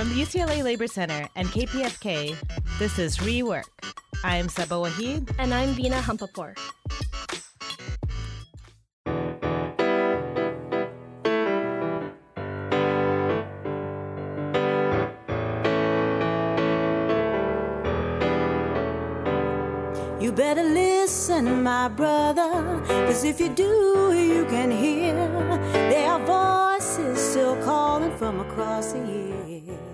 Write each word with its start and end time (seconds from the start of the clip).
From 0.00 0.08
the 0.08 0.22
UCLA 0.22 0.64
Labor 0.64 0.86
Center 0.86 1.28
and 1.36 1.46
KPFK, 1.48 2.34
this 2.78 2.98
is 2.98 3.18
Rework. 3.18 3.66
I'm 4.24 4.48
Saba 4.48 4.76
Waheed. 4.76 5.30
And 5.38 5.52
I'm 5.52 5.74
Veena 5.74 6.00
Hampapur. 6.00 6.56
You 20.18 20.32
better 20.32 20.62
listen, 20.62 21.62
my 21.62 21.88
brother, 21.88 22.80
cause 22.86 23.24
if 23.24 23.38
you 23.38 23.50
do, 23.50 24.14
you 24.14 24.46
can 24.46 24.70
hear 24.70 25.14
their 25.90 26.18
voices 26.20 27.20
still 27.20 27.56
calling 27.62 28.16
from 28.16 28.40
across 28.40 28.92
the 28.92 29.00
years. 29.00 29.89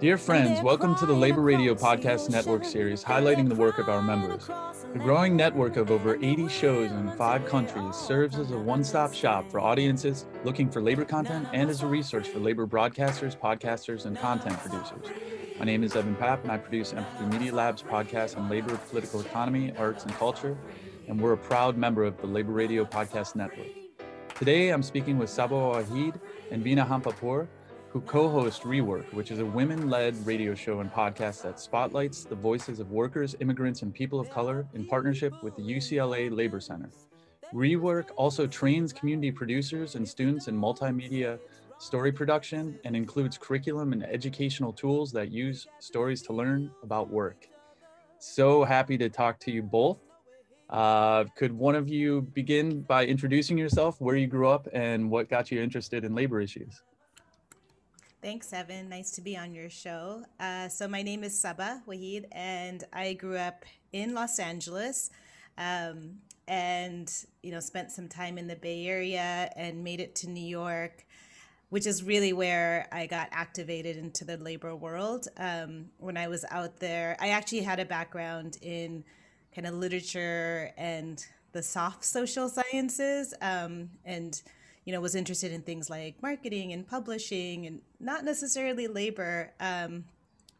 Dear 0.00 0.16
friends, 0.16 0.62
welcome 0.62 0.94
to 0.94 1.06
the 1.06 1.12
Labor 1.12 1.40
Radio 1.40 1.74
Podcast 1.74 2.30
Network 2.30 2.64
series 2.64 3.02
highlighting 3.02 3.48
the 3.48 3.56
work 3.56 3.80
of 3.80 3.88
our 3.88 4.00
members. 4.00 4.46
The 4.92 4.98
growing 5.00 5.34
network 5.34 5.76
of 5.76 5.90
over 5.90 6.14
80 6.14 6.46
shows 6.48 6.92
in 6.92 7.10
five 7.16 7.44
countries 7.46 7.96
serves 7.96 8.38
as 8.38 8.52
a 8.52 8.58
one 8.58 8.84
stop 8.84 9.12
shop 9.12 9.50
for 9.50 9.58
audiences 9.58 10.26
looking 10.44 10.70
for 10.70 10.80
labor 10.80 11.04
content 11.04 11.48
and 11.52 11.68
as 11.68 11.82
a 11.82 11.86
resource 11.88 12.28
for 12.28 12.38
labor 12.38 12.64
broadcasters, 12.64 13.36
podcasters, 13.36 14.06
and 14.06 14.16
content 14.16 14.56
producers. 14.60 15.06
My 15.58 15.64
name 15.64 15.82
is 15.82 15.96
Evan 15.96 16.14
Papp, 16.14 16.42
and 16.42 16.52
I 16.52 16.58
produce 16.58 16.92
Empathy 16.92 17.36
Media 17.36 17.52
Lab's 17.52 17.82
podcast 17.82 18.38
on 18.38 18.48
labor, 18.48 18.76
political 18.90 19.20
economy, 19.20 19.74
arts, 19.76 20.04
and 20.04 20.14
culture, 20.14 20.56
and 21.08 21.20
we're 21.20 21.32
a 21.32 21.36
proud 21.36 21.76
member 21.76 22.04
of 22.04 22.16
the 22.20 22.26
Labor 22.28 22.52
Radio 22.52 22.84
Podcast 22.84 23.34
Network. 23.34 23.66
Today, 24.36 24.68
I'm 24.68 24.84
speaking 24.84 25.18
with 25.18 25.28
Saba 25.28 25.56
Waheed 25.56 26.20
and 26.52 26.64
Veena 26.64 26.86
Hampapur, 26.86 27.48
who 27.90 28.00
co-host 28.02 28.62
Rework, 28.64 29.10
which 29.14 29.30
is 29.30 29.38
a 29.38 29.46
women-led 29.46 30.14
radio 30.26 30.54
show 30.54 30.80
and 30.80 30.92
podcast 30.92 31.42
that 31.42 31.58
spotlights 31.58 32.24
the 32.24 32.34
voices 32.34 32.80
of 32.80 32.90
workers, 32.90 33.34
immigrants, 33.40 33.80
and 33.80 33.94
people 33.94 34.20
of 34.20 34.28
color 34.28 34.66
in 34.74 34.84
partnership 34.84 35.32
with 35.42 35.56
the 35.56 35.62
UCLA 35.62 36.30
Labor 36.30 36.60
Center. 36.60 36.90
Rework 37.54 38.10
also 38.16 38.46
trains 38.46 38.92
community 38.92 39.30
producers 39.30 39.94
and 39.94 40.06
students 40.06 40.48
in 40.48 40.54
multimedia 40.54 41.38
story 41.78 42.12
production 42.12 42.78
and 42.84 42.94
includes 42.94 43.38
curriculum 43.38 43.94
and 43.94 44.04
educational 44.04 44.72
tools 44.72 45.10
that 45.12 45.30
use 45.30 45.66
stories 45.78 46.20
to 46.22 46.34
learn 46.34 46.70
about 46.82 47.08
work. 47.08 47.48
So 48.18 48.64
happy 48.64 48.98
to 48.98 49.08
talk 49.08 49.38
to 49.40 49.50
you 49.50 49.62
both. 49.62 49.98
Uh, 50.68 51.24
could 51.36 51.52
one 51.52 51.74
of 51.74 51.88
you 51.88 52.20
begin 52.34 52.82
by 52.82 53.06
introducing 53.06 53.56
yourself, 53.56 53.98
where 53.98 54.16
you 54.16 54.26
grew 54.26 54.48
up, 54.48 54.68
and 54.74 55.10
what 55.10 55.30
got 55.30 55.50
you 55.50 55.62
interested 55.62 56.04
in 56.04 56.14
labor 56.14 56.42
issues? 56.42 56.82
Thanks, 58.20 58.52
Evan. 58.52 58.88
Nice 58.88 59.12
to 59.12 59.20
be 59.20 59.36
on 59.36 59.54
your 59.54 59.70
show. 59.70 60.24
Uh, 60.40 60.68
so, 60.68 60.88
my 60.88 61.02
name 61.02 61.22
is 61.22 61.38
Saba 61.38 61.82
Waheed, 61.86 62.24
and 62.32 62.82
I 62.92 63.14
grew 63.14 63.36
up 63.36 63.64
in 63.92 64.14
Los 64.14 64.38
Angeles. 64.38 65.10
Um, 65.56 66.18
and 66.48 67.12
you 67.42 67.52
know 67.52 67.60
spent 67.60 67.92
some 67.92 68.08
time 68.08 68.38
in 68.38 68.46
the 68.46 68.56
bay 68.56 68.86
area 68.86 69.50
and 69.54 69.84
made 69.84 70.00
it 70.00 70.14
to 70.14 70.30
new 70.30 70.40
york 70.40 71.04
which 71.70 71.86
is 71.86 72.02
really 72.02 72.32
where 72.32 72.88
I 72.92 73.06
got 73.06 73.28
activated 73.30 73.96
into 73.96 74.24
the 74.24 74.36
labor 74.38 74.74
world. 74.74 75.28
Um, 75.36 75.86
when 75.98 76.16
I 76.16 76.28
was 76.28 76.44
out 76.50 76.78
there, 76.78 77.16
I 77.20 77.28
actually 77.28 77.60
had 77.60 77.78
a 77.78 77.84
background 77.84 78.56
in 78.62 79.04
kind 79.54 79.66
of 79.66 79.74
literature 79.74 80.72
and 80.78 81.24
the 81.52 81.62
soft 81.62 82.04
social 82.04 82.48
sciences, 82.48 83.34
um, 83.42 83.90
and 84.04 84.40
you 84.88 84.94
know 84.94 85.02
was 85.02 85.14
interested 85.14 85.52
in 85.52 85.60
things 85.60 85.90
like 85.90 86.14
marketing 86.22 86.72
and 86.72 86.88
publishing, 86.88 87.66
and 87.66 87.82
not 88.00 88.24
necessarily 88.24 88.86
labor. 88.86 89.52
Um, 89.60 90.06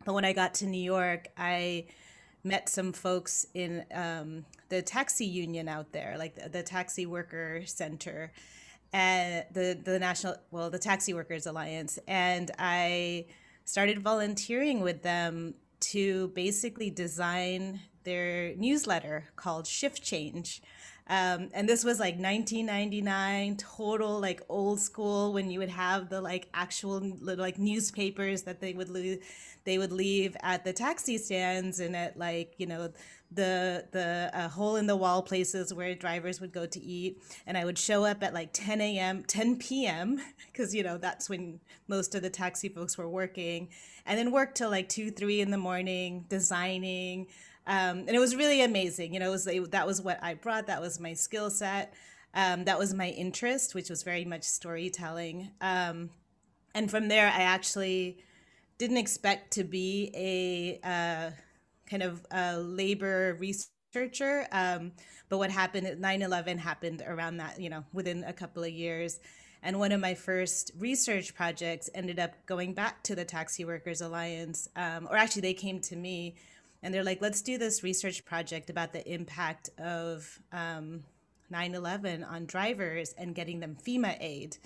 but 0.05 0.13
when 0.13 0.27
I 0.27 0.35
got 0.35 0.53
to 0.57 0.67
New 0.67 0.83
York, 0.83 1.29
I 1.39 1.87
met 2.45 2.69
some 2.69 2.93
folks 2.93 3.47
in 3.55 3.87
um, 3.91 4.45
the 4.69 4.83
taxi 4.83 5.25
union 5.25 5.67
out 5.67 5.93
there, 5.93 6.17
like 6.19 6.35
the, 6.35 6.51
the 6.51 6.63
taxi 6.63 7.07
worker 7.07 7.63
center 7.65 8.31
and 8.93 9.47
the 9.53 9.79
the 9.83 9.99
national 9.99 10.37
well 10.51 10.69
the 10.71 10.79
taxi 10.79 11.13
workers 11.13 11.47
alliance 11.47 11.99
and 12.09 12.51
i 12.59 13.27
started 13.67 13.99
volunteering 14.01 14.81
with 14.81 15.03
them 15.03 15.53
to 15.79 16.29
basically 16.29 16.89
design 16.89 17.81
their 18.05 18.55
newsletter 18.57 19.25
called 19.37 19.67
shift 19.67 20.03
change 20.03 20.63
um, 21.09 21.49
and 21.55 21.69
this 21.69 21.85
was 21.85 21.99
like 21.99 22.15
1999 22.15 23.57
total 23.57 24.21
like 24.21 24.43
old 24.49 24.79
school 24.81 25.33
when 25.33 25.51
you 25.51 25.59
would 25.59 25.71
have 25.71 26.09
the 26.11 26.21
like 26.21 26.49
actual 26.53 27.01
like 27.21 27.59
newspapers 27.59 28.43
that 28.43 28.61
they 28.61 28.75
would 28.75 28.91
leave 28.91 29.25
they 29.65 29.79
would 29.79 29.93
leave 29.93 30.37
at 30.41 30.65
the 30.65 30.73
taxi 30.73 31.19
stands 31.19 31.81
and 31.81 31.97
at 31.97 32.19
like 32.19 32.55
you 32.59 32.67
know 32.67 32.91
the 33.31 33.85
the 33.91 34.31
uh, 34.33 34.49
hole 34.49 34.77
in 34.77 34.87
the 34.87 34.97
wall 34.97 35.23
places 35.23 35.75
where 35.75 35.95
drivers 35.95 36.41
would 36.41 36.53
go 36.53 36.67
to 36.67 36.81
eat. 36.81 37.23
And 37.47 37.57
i 37.57 37.65
would 37.65 37.79
show 37.79 38.05
up 38.05 38.23
at 38.23 38.35
like 38.35 38.51
10 38.53 38.81
a.m 38.81 39.23
10 39.25 39.57
p.m 39.57 40.21
because 40.51 40.75
you 40.75 40.83
know 40.83 40.99
that's 40.99 41.29
when 41.29 41.61
most 41.87 42.15
of 42.15 42.23
the 42.23 42.31
taxi 42.31 42.69
folks 42.69 42.97
were 42.97 43.09
working. 43.09 43.69
And 44.07 44.19
then 44.19 44.33
work 44.33 44.55
till 44.55 44.71
like 44.71 44.89
2 44.89 45.11
3 45.11 45.41
in 45.41 45.51
the 45.51 45.59
morning 45.59 46.25
designing 46.29 47.27
um, 47.69 47.99
and 47.99 48.11
it 48.11 48.19
was 48.19 48.35
really 48.35 48.63
amazing 48.63 49.15
you 49.15 49.21
know 49.21 49.29
it 49.29 49.31
was 49.31 49.45
that 49.71 49.87
was 49.87 50.03
what 50.03 50.19
i 50.23 50.35
brought 50.35 50.67
that 50.67 50.81
was 50.81 50.99
my 50.99 51.15
skill 51.15 51.51
set 51.51 51.95
um, 52.35 52.65
that 52.65 52.79
was 52.79 52.93
my 52.93 53.09
interest 53.11 53.75
which 53.75 53.89
was 53.89 54.03
very 54.03 54.25
much 54.25 54.43
storytelling 54.43 55.51
um, 55.61 56.11
and 56.75 56.91
from 56.91 57.09
there 57.09 57.29
i 57.29 57.43
actually 57.43 58.19
didn't 58.79 58.97
expect 58.97 59.53
to 59.53 59.65
be 59.65 60.11
a 60.15 60.81
uh, 60.89 61.31
kind 61.89 62.03
of 62.03 62.25
a 62.31 62.59
labor 62.59 63.37
researcher. 63.39 64.47
Um, 64.53 64.93
but 65.29 65.39
what 65.39 65.51
happened 65.51 66.01
9 66.01 66.23
11 66.23 66.59
happened 66.59 67.03
around 67.07 67.39
that, 67.39 67.61
you 67.61 67.71
know, 67.71 67.85
within 67.93 68.25
a 68.25 68.33
couple 68.33 68.63
of 68.63 68.71
years. 68.71 69.21
And 69.63 69.81
one 69.81 69.91
of 69.91 70.01
my 70.01 70.15
first 70.15 70.71
research 70.79 71.35
projects 71.35 71.91
ended 71.93 72.21
up 72.21 72.35
going 72.47 72.75
back 72.75 73.03
to 73.05 73.17
the 73.17 73.25
Taxi 73.25 73.65
Workers 73.65 74.01
Alliance, 74.01 74.69
um, 74.77 75.09
or 75.11 75.17
actually, 75.17 75.43
they 75.43 75.55
came 75.55 75.81
to 75.81 75.97
me 75.97 76.37
and 76.83 76.95
they're 76.95 77.05
like, 77.05 77.21
let's 77.21 77.43
do 77.43 77.59
this 77.59 77.83
research 77.83 78.25
project 78.25 78.71
about 78.71 78.93
the 78.93 79.07
impact 79.13 79.71
of 79.79 80.41
um, 80.53 81.05
9 81.51 81.75
11 81.75 82.25
on 82.25 82.47
drivers 82.47 83.15
and 83.19 83.35
getting 83.35 83.61
them 83.61 83.77
FEMA 83.85 84.17
aid. 84.21 84.59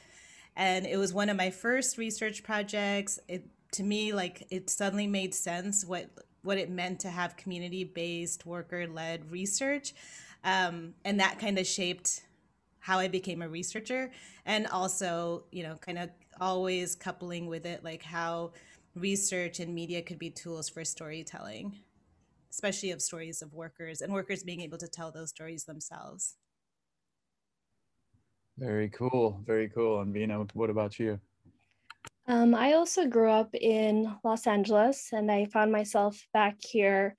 And 0.56 0.86
it 0.86 0.98
was 0.98 1.14
one 1.14 1.28
of 1.28 1.36
my 1.36 1.50
first 1.50 1.96
research 1.96 2.42
projects. 2.42 3.18
It, 3.28 3.46
to 3.72 3.82
me, 3.82 4.12
like, 4.12 4.46
it 4.50 4.68
suddenly 4.68 5.06
made 5.06 5.34
sense 5.34 5.84
what 5.84 6.10
what 6.42 6.58
it 6.58 6.68
meant 6.68 6.98
to 7.00 7.08
have 7.08 7.36
community 7.36 7.84
based 7.84 8.44
worker 8.44 8.86
led 8.86 9.30
research. 9.30 9.94
Um, 10.44 10.94
and 11.04 11.20
that 11.20 11.38
kind 11.38 11.58
of 11.58 11.66
shaped 11.66 12.24
how 12.80 12.98
I 12.98 13.06
became 13.06 13.42
a 13.42 13.48
researcher. 13.48 14.10
And 14.44 14.66
also, 14.66 15.44
you 15.52 15.62
know, 15.62 15.76
kind 15.76 15.98
of 15.98 16.10
always 16.40 16.96
coupling 16.96 17.46
with 17.46 17.64
it, 17.64 17.84
like 17.84 18.02
how 18.02 18.52
research 18.96 19.60
and 19.60 19.72
media 19.74 20.02
could 20.02 20.18
be 20.18 20.30
tools 20.30 20.68
for 20.68 20.84
storytelling, 20.84 21.78
especially 22.52 22.90
of 22.90 23.00
stories 23.00 23.42
of 23.42 23.52
workers 23.54 24.02
and 24.02 24.12
workers 24.12 24.44
being 24.44 24.60
able 24.60 24.78
to 24.78 24.88
tell 24.88 25.10
those 25.10 25.30
stories 25.30 25.64
themselves. 25.64 26.36
Very 28.58 28.90
cool. 28.90 29.40
Very 29.46 29.68
cool. 29.70 30.00
And 30.00 30.14
Veena, 30.14 30.48
what 30.54 30.70
about 30.70 30.98
you? 30.98 31.18
Um, 32.28 32.54
I 32.54 32.74
also 32.74 33.06
grew 33.06 33.30
up 33.30 33.52
in 33.54 34.14
Los 34.22 34.46
Angeles 34.46 35.08
and 35.12 35.32
I 35.32 35.46
found 35.46 35.72
myself 35.72 36.24
back 36.32 36.56
here 36.60 37.16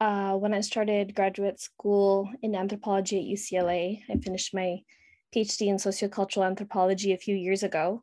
uh, 0.00 0.34
when 0.34 0.54
I 0.54 0.60
started 0.60 1.14
graduate 1.14 1.60
school 1.60 2.30
in 2.42 2.54
anthropology 2.54 3.18
at 3.18 3.38
UCLA. 3.38 4.00
I 4.08 4.16
finished 4.18 4.54
my 4.54 4.78
PhD 5.34 5.66
in 5.66 5.76
sociocultural 5.76 6.46
anthropology 6.46 7.12
a 7.12 7.18
few 7.18 7.34
years 7.34 7.62
ago. 7.62 8.02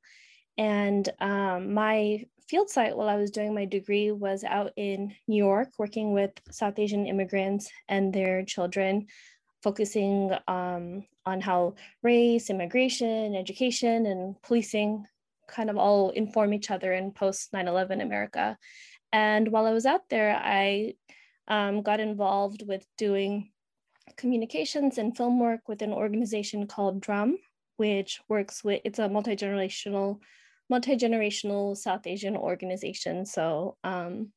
And 0.57 1.09
um, 1.19 1.73
my 1.73 2.25
field 2.47 2.69
site 2.69 2.95
while 2.95 3.09
I 3.09 3.15
was 3.15 3.31
doing 3.31 3.53
my 3.53 3.65
degree 3.65 4.11
was 4.11 4.43
out 4.43 4.71
in 4.75 5.13
New 5.27 5.37
York, 5.43 5.69
working 5.77 6.13
with 6.13 6.31
South 6.51 6.77
Asian 6.77 7.05
immigrants 7.05 7.69
and 7.87 8.13
their 8.13 8.43
children, 8.43 9.07
focusing 9.63 10.31
um, 10.47 11.05
on 11.25 11.41
how 11.41 11.75
race, 12.03 12.49
immigration, 12.49 13.35
education, 13.35 14.05
and 14.05 14.41
policing 14.43 15.05
kind 15.47 15.69
of 15.69 15.77
all 15.77 16.09
inform 16.11 16.53
each 16.53 16.71
other 16.71 16.93
in 16.93 17.11
post 17.11 17.53
9 17.53 17.67
11 17.67 18.01
America. 18.01 18.57
And 19.11 19.47
while 19.47 19.65
I 19.65 19.71
was 19.71 19.85
out 19.85 20.09
there, 20.09 20.35
I 20.35 20.93
um, 21.47 21.81
got 21.81 21.99
involved 21.99 22.63
with 22.67 22.85
doing 22.97 23.51
communications 24.17 24.97
and 24.97 25.15
film 25.15 25.39
work 25.39 25.67
with 25.67 25.81
an 25.81 25.93
organization 25.93 26.67
called 26.67 27.01
Drum, 27.01 27.37
which 27.77 28.21
works 28.29 28.63
with, 28.63 28.81
it's 28.83 28.99
a 28.99 29.09
multi 29.09 29.35
generational 29.35 30.19
multi-generational 30.69 31.77
South 31.77 32.07
Asian 32.07 32.35
organization. 32.35 33.25
So 33.25 33.77
um, 33.83 34.31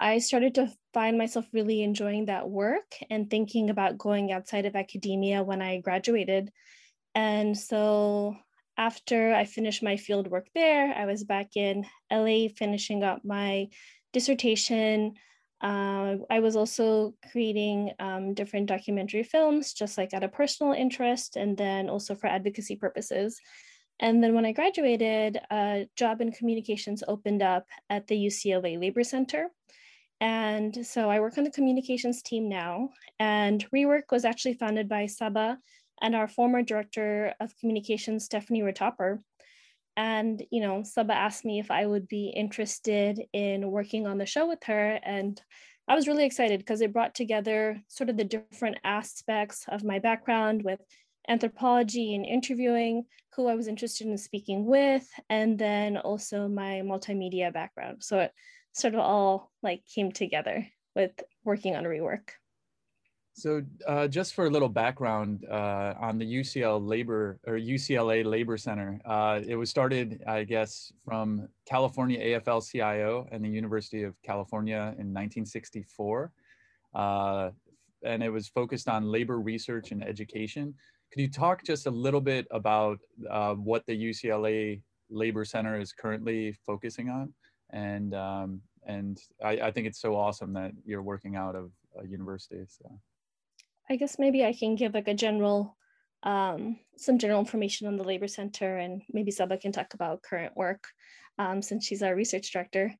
I 0.00 0.18
started 0.18 0.54
to 0.54 0.72
find 0.94 1.18
myself 1.18 1.46
really 1.52 1.82
enjoying 1.82 2.26
that 2.26 2.48
work 2.48 2.94
and 3.10 3.28
thinking 3.28 3.68
about 3.68 3.98
going 3.98 4.32
outside 4.32 4.64
of 4.64 4.74
academia 4.74 5.42
when 5.42 5.60
I 5.60 5.80
graduated. 5.80 6.50
And 7.14 7.56
so 7.56 8.36
after 8.78 9.34
I 9.34 9.44
finished 9.44 9.82
my 9.82 9.98
field 9.98 10.30
work 10.30 10.46
there, 10.54 10.94
I 10.94 11.04
was 11.04 11.24
back 11.24 11.54
in 11.54 11.84
LA 12.10 12.48
finishing 12.56 13.02
up 13.02 13.20
my 13.24 13.68
dissertation. 14.14 15.14
Uh, 15.60 16.16
I 16.30 16.40
was 16.40 16.56
also 16.56 17.14
creating 17.30 17.92
um, 17.98 18.32
different 18.32 18.66
documentary 18.66 19.22
films, 19.22 19.74
just 19.74 19.98
like 19.98 20.14
out 20.14 20.24
of 20.24 20.32
personal 20.32 20.72
interest, 20.72 21.36
and 21.36 21.58
then 21.58 21.90
also 21.90 22.14
for 22.14 22.26
advocacy 22.26 22.76
purposes. 22.76 23.38
And 24.00 24.24
then 24.24 24.34
when 24.34 24.46
I 24.46 24.52
graduated, 24.52 25.38
a 25.52 25.86
job 25.94 26.22
in 26.22 26.32
communications 26.32 27.04
opened 27.06 27.42
up 27.42 27.66
at 27.90 28.06
the 28.06 28.16
UCLA 28.16 28.80
Labor 28.80 29.04
Center. 29.04 29.50
And 30.22 30.86
so 30.86 31.10
I 31.10 31.20
work 31.20 31.36
on 31.36 31.44
the 31.44 31.50
communications 31.50 32.22
team 32.22 32.48
now. 32.48 32.90
And 33.18 33.64
Rework 33.74 34.10
was 34.10 34.24
actually 34.24 34.54
founded 34.54 34.88
by 34.88 35.06
Saba 35.06 35.58
and 36.00 36.16
our 36.16 36.28
former 36.28 36.62
director 36.62 37.34
of 37.40 37.56
communications, 37.58 38.24
Stephanie 38.24 38.62
Ritoper. 38.62 39.20
And, 39.96 40.42
you 40.50 40.62
know, 40.62 40.82
Saba 40.82 41.14
asked 41.14 41.44
me 41.44 41.58
if 41.58 41.70
I 41.70 41.84
would 41.84 42.08
be 42.08 42.28
interested 42.28 43.20
in 43.34 43.70
working 43.70 44.06
on 44.06 44.16
the 44.16 44.24
show 44.24 44.48
with 44.48 44.64
her. 44.64 44.98
And 45.02 45.40
I 45.88 45.94
was 45.94 46.08
really 46.08 46.24
excited 46.24 46.58
because 46.60 46.80
it 46.80 46.92
brought 46.92 47.14
together 47.14 47.82
sort 47.88 48.08
of 48.08 48.16
the 48.16 48.24
different 48.24 48.78
aspects 48.82 49.66
of 49.68 49.84
my 49.84 49.98
background 49.98 50.62
with 50.62 50.80
anthropology 51.30 52.14
and 52.14 52.26
interviewing, 52.26 53.04
who 53.34 53.46
I 53.46 53.54
was 53.54 53.68
interested 53.68 54.08
in 54.08 54.18
speaking 54.18 54.66
with, 54.66 55.08
and 55.30 55.58
then 55.58 55.96
also 55.96 56.48
my 56.48 56.82
multimedia 56.84 57.52
background. 57.52 58.02
So 58.02 58.18
it 58.18 58.32
sort 58.72 58.94
of 58.94 59.00
all 59.00 59.50
like 59.62 59.82
came 59.86 60.12
together 60.12 60.66
with 60.94 61.12
working 61.44 61.76
on 61.76 61.84
rework. 61.84 62.30
So, 63.32 63.62
uh, 63.86 64.08
just 64.08 64.34
for 64.34 64.46
a 64.46 64.50
little 64.50 64.68
background 64.68 65.46
uh, 65.50 65.94
on 65.98 66.18
the 66.18 66.26
UCL 66.26 66.86
Labor 66.86 67.38
or 67.46 67.54
UCLA 67.54 68.24
Labor 68.24 68.58
Center, 68.58 69.00
uh, 69.06 69.40
it 69.46 69.54
was 69.54 69.70
started, 69.70 70.22
I 70.26 70.42
guess, 70.44 70.92
from 71.04 71.48
California 71.64 72.18
AFL-CIO 72.18 73.28
and 73.30 73.42
the 73.42 73.48
University 73.48 74.02
of 74.02 74.20
California 74.22 74.94
in 74.98 75.14
1964, 75.14 76.32
uh, 76.94 77.50
and 78.04 78.22
it 78.22 78.30
was 78.30 78.48
focused 78.48 78.88
on 78.88 79.04
labor 79.04 79.38
research 79.38 79.92
and 79.92 80.02
education. 80.02 80.74
Could 81.12 81.22
you 81.22 81.30
talk 81.30 81.64
just 81.64 81.86
a 81.86 81.90
little 81.90 82.20
bit 82.20 82.46
about 82.50 82.98
uh, 83.28 83.54
what 83.54 83.84
the 83.86 83.96
UCLA 83.96 84.80
Labor 85.10 85.44
Center 85.44 85.78
is 85.80 85.92
currently 85.92 86.56
focusing 86.64 87.08
on, 87.08 87.34
and 87.70 88.14
um, 88.14 88.60
and 88.86 89.18
I, 89.44 89.52
I 89.60 89.70
think 89.72 89.86
it's 89.86 90.00
so 90.00 90.14
awesome 90.14 90.52
that 90.54 90.72
you're 90.84 91.02
working 91.02 91.36
out 91.36 91.56
of 91.56 91.70
a 92.00 92.06
university. 92.06 92.64
So. 92.68 93.00
I 93.90 93.96
guess 93.96 94.20
maybe 94.20 94.44
I 94.44 94.52
can 94.52 94.76
give 94.76 94.94
like 94.94 95.08
a 95.08 95.14
general, 95.14 95.76
um, 96.22 96.78
some 96.96 97.18
general 97.18 97.40
information 97.40 97.88
on 97.88 97.96
the 97.96 98.04
Labor 98.04 98.28
Center 98.28 98.78
and 98.78 99.02
maybe 99.12 99.32
Saba 99.32 99.58
can 99.58 99.72
talk 99.72 99.94
about 99.94 100.22
current 100.22 100.56
work 100.56 100.86
um, 101.38 101.60
since 101.60 101.86
she's 101.86 102.02
our 102.02 102.14
research 102.14 102.52
director. 102.52 102.94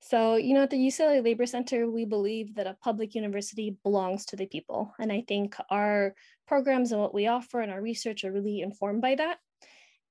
So, 0.00 0.36
you 0.36 0.52
know, 0.54 0.64
at 0.64 0.70
the 0.70 0.76
UCLA 0.76 1.24
Labor 1.24 1.46
Center, 1.46 1.90
we 1.90 2.04
believe 2.04 2.54
that 2.56 2.66
a 2.66 2.76
public 2.82 3.14
university 3.14 3.78
belongs 3.82 4.26
to 4.26 4.36
the 4.36 4.46
people. 4.46 4.94
And 4.98 5.10
I 5.10 5.24
think 5.26 5.56
our 5.70 6.14
programs 6.46 6.92
and 6.92 7.00
what 7.00 7.14
we 7.14 7.26
offer 7.26 7.60
and 7.60 7.72
our 7.72 7.80
research 7.80 8.22
are 8.24 8.32
really 8.32 8.60
informed 8.60 9.00
by 9.00 9.14
that. 9.14 9.38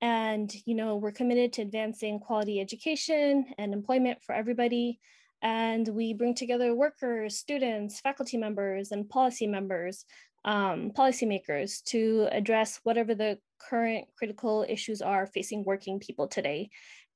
And, 0.02 0.54
you 0.66 0.76
know, 0.76 0.98
we're 0.98 1.12
committed 1.12 1.54
to 1.54 1.62
advancing 1.62 2.20
quality 2.20 2.60
education 2.60 3.46
and 3.58 3.72
employment 3.72 4.22
for 4.22 4.34
everybody. 4.34 5.00
And 5.42 5.88
we 5.88 6.14
bring 6.14 6.36
together 6.36 6.74
workers, 6.74 7.38
students, 7.38 8.00
faculty 8.00 8.38
members, 8.38 8.92
and 8.92 9.08
policy 9.08 9.46
members, 9.46 10.06
um, 10.44 10.92
policymakers 10.92 11.84
to 11.86 12.28
address 12.32 12.80
whatever 12.84 13.16
the 13.16 13.38
current 13.60 14.08
critical 14.18 14.66
issues 14.68 15.02
are 15.02 15.28
facing 15.28 15.64
working 15.64 16.00
people 16.00 16.28
today. 16.28 16.70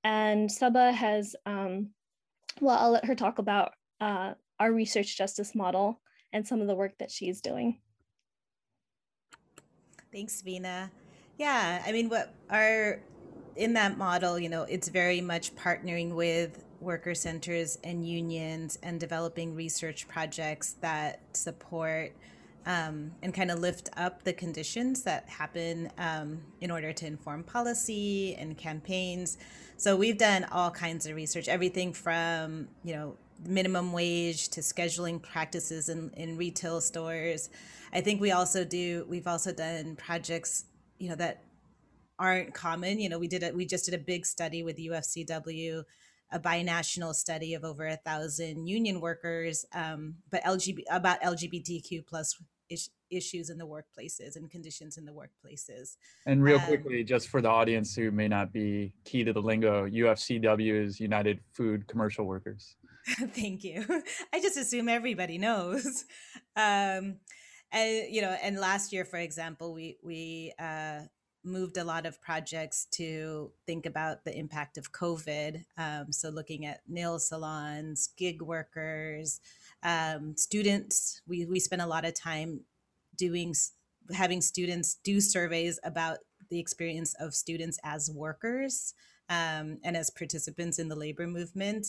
And 0.04 0.50
Saba 0.52 0.92
has, 0.92 1.36
um, 1.46 1.90
well, 2.62 2.77
I'll 2.77 2.92
let 2.92 3.06
her 3.06 3.15
talk 3.15 3.39
about 3.39 3.74
uh, 4.00 4.33
our 4.59 4.71
research 4.71 5.18
justice 5.18 5.56
model 5.56 6.01
and 6.33 6.48
some 6.48 6.62
of 6.62 6.68
the 6.68 6.75
work 6.75 6.98
that 7.00 7.12
she's 7.12 7.42
doing. 7.42 7.80
Thanks, 10.12 10.42
Veena. 10.45 10.89
Yeah, 11.38 11.83
I 11.86 11.92
mean, 11.92 12.09
what 12.09 12.33
our 12.50 13.01
in 13.56 13.74
that 13.74 13.98
model, 13.98 14.39
you 14.39 14.50
know, 14.50 14.63
it's 14.63 14.88
very 14.88 15.19
much 15.19 15.56
partnering 15.56 16.13
with 16.13 16.63
worker 16.80 17.15
centers 17.15 17.80
and 17.83 18.07
unions 18.07 18.77
and 18.83 19.00
developing 19.00 19.56
research 19.56 20.07
projects 20.07 20.74
that 20.81 21.21
support 21.33 22.13
um, 22.68 23.14
and 23.24 23.34
kind 23.34 23.50
of 23.50 23.60
lift 23.60 23.90
up 23.96 24.24
the 24.24 24.34
conditions 24.34 25.04
that 25.04 25.28
happen 25.30 25.90
um, 25.98 26.42
in 26.60 26.69
order 26.69 26.92
to 26.92 27.08
inform 27.08 27.44
policy 27.44 28.36
and 28.36 28.58
campaigns. 28.58 29.38
So 29.78 29.96
we've 29.96 30.18
done 30.18 30.46
all 30.52 30.69
kinds 30.69 31.06
of 31.06 31.16
research, 31.16 31.48
everything 31.48 31.94
from 31.94 32.68
you 32.84 32.94
know 32.94 33.18
minimum 33.46 33.94
wage 33.94 34.50
to 34.50 34.62
scheduling 34.62 35.22
practices 35.22 35.88
in, 35.88 36.12
in 36.18 36.36
retail 36.36 36.81
stores. 36.81 37.50
I 37.94 38.02
think 38.02 38.19
we 38.19 38.31
also 38.31 38.66
do. 38.66 39.06
We've 39.08 39.28
also 39.28 39.54
done 39.54 39.96
projects, 39.96 40.66
you 41.00 41.08
know, 41.10 41.16
that 41.16 41.44
aren't 42.19 42.54
common. 42.54 43.00
You 43.00 43.08
know, 43.08 43.18
we 43.18 43.30
did 43.30 43.44
it. 43.44 43.56
We 43.56 43.66
just 43.66 43.86
did 43.86 43.94
a 43.94 44.00
big 44.00 44.25
study 44.25 44.62
with 44.62 44.78
UFCW 44.78 45.84
a 46.30 46.40
binational 46.40 47.16
study 47.16 47.54
of 47.54 47.64
over 47.64 47.88
a 47.88 47.96
thousand 47.96 48.68
union 48.68 49.00
workers, 49.00 49.66
um, 49.74 50.16
but 50.30 50.42
about 50.92 51.22
LGBTQ 51.22 52.06
plus 52.06 52.36
is, 52.69 52.90
issues 53.10 53.50
in 53.50 53.58
the 53.58 53.66
workplaces 53.66 54.36
and 54.36 54.50
conditions 54.50 54.98
in 54.98 55.06
the 55.06 55.12
workplaces. 55.12 55.96
And 56.25 56.44
real 56.44 56.60
um, 56.60 56.66
quickly, 56.66 57.04
just 57.04 57.30
for 57.30 57.42
the 57.42 57.50
audience 57.50 57.96
who 57.96 58.12
may 58.12 58.28
not 58.28 58.52
be 58.52 58.94
key 59.06 59.24
to 59.24 59.34
the 59.34 59.42
lingo, 59.42 59.88
UFCW 59.88 60.86
is 60.86 61.00
United 61.00 61.40
Food 61.54 61.88
Commercial 61.88 62.25
Workers. 62.25 62.75
Thank 63.08 63.64
you. 63.64 63.86
I 64.34 64.42
just 64.42 64.58
assume 64.58 64.90
everybody 64.90 65.38
knows. 65.38 66.06
Um, 66.60 67.18
and 67.72 68.08
you 68.10 68.24
know, 68.24 68.36
and 68.42 68.58
last 68.58 68.92
year, 68.92 69.06
for 69.06 69.18
example, 69.18 69.75
we 69.75 70.00
we 70.04 70.54
uh, 70.58 71.02
moved 71.44 71.78
a 71.78 71.84
lot 71.84 72.06
of 72.06 72.22
projects 72.22 72.88
to 72.92 73.52
think 73.66 73.86
about 73.86 74.24
the 74.25 74.38
impact 74.38 74.78
of 74.78 74.92
COVID. 74.92 75.64
Um, 75.78 76.12
so, 76.12 76.30
looking 76.30 76.66
at 76.66 76.81
nail 76.88 77.19
salons, 77.19 78.10
gig 78.18 78.42
workers, 78.42 79.40
um, 79.84 80.36
students. 80.38 81.22
We, 81.28 81.46
we 81.46 81.60
spend 81.60 81.82
a 81.82 81.88
lot 81.88 82.06
of 82.06 82.14
time 82.14 82.62
doing, 83.16 83.56
having 84.14 84.42
students 84.42 84.98
do 85.04 85.19
surveys 85.19 85.80
about 85.84 86.19
the 86.50 86.60
experience 86.60 87.14
of 87.19 87.34
students 87.34 87.80
as 87.84 88.10
workers 88.14 88.94
um, 89.30 89.80
and 89.84 89.98
as 89.98 90.10
participants 90.10 90.80
in 90.80 90.88
the 90.88 90.96
labor 90.96 91.28
movement. 91.28 91.88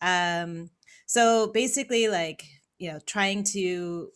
Um, 0.00 0.70
so, 1.06 1.48
basically, 1.48 2.08
like, 2.08 2.44
you 2.78 2.92
know, 2.92 3.00
trying 3.06 3.42
to 3.52 4.10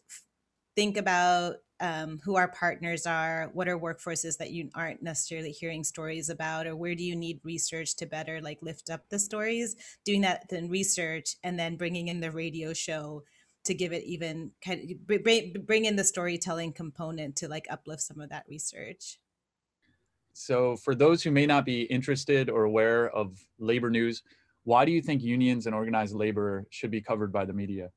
think 0.77 0.97
about 0.97 1.57
um, 1.83 2.21
who 2.25 2.37
our 2.37 2.49
partners 2.49 3.07
are, 3.07 3.51
what 3.53 3.69
are 3.69 3.79
workforces 3.79 4.39
that 4.39 4.53
you 4.53 4.71
aren't 4.75 5.03
necessarily 5.03 5.51
hearing 5.51 5.83
stories 5.83 6.31
about, 6.31 6.67
or 6.67 6.77
where 6.77 6.95
do 6.95 7.03
you 7.03 7.17
need 7.17 7.41
research 7.43 7.97
to 7.97 8.07
better 8.07 8.41
like 8.41 8.59
lift 8.63 8.89
up 8.89 9.09
the 9.11 9.19
stories? 9.19 9.75
Doing 10.05 10.21
that 10.21 10.49
then 10.49 10.69
research 10.69 11.35
and 11.43 11.59
then 11.59 11.77
bringing 11.77 12.07
in 12.07 12.21
the 12.21 12.31
radio 12.31 12.73
show 12.73 13.25
to 13.65 13.75
give 13.75 13.93
it 13.93 14.05
even 14.05 14.53
kind 14.65 14.91
of 14.91 15.67
bring 15.67 15.85
in 15.85 15.97
the 15.97 16.05
storytelling 16.05 16.73
component 16.73 17.37
to 17.37 17.49
like 17.49 17.67
uplift 17.69 18.03
some 18.03 18.21
of 18.21 18.31
that 18.31 18.45
research. 18.49 19.19
So, 20.35 20.77
for 20.77 20.95
those 20.95 21.23
who 21.23 21.33
may 21.33 21.47
not 21.47 21.65
be 21.65 21.83
interested 21.83 22.49
or 22.49 22.65
aware 22.65 23.11
of 23.11 23.39
labor 23.59 23.91
news, 23.91 24.23
why 24.65 24.85
do 24.85 24.93
you 24.93 25.03
think 25.03 25.23
unions 25.23 25.67
and 25.67 25.75
organized 25.75 26.15
labor 26.15 26.65
should 26.71 26.93
be 26.93 27.01
covered 27.01 27.33
by 27.33 27.45
the 27.45 27.53
media? 27.53 27.91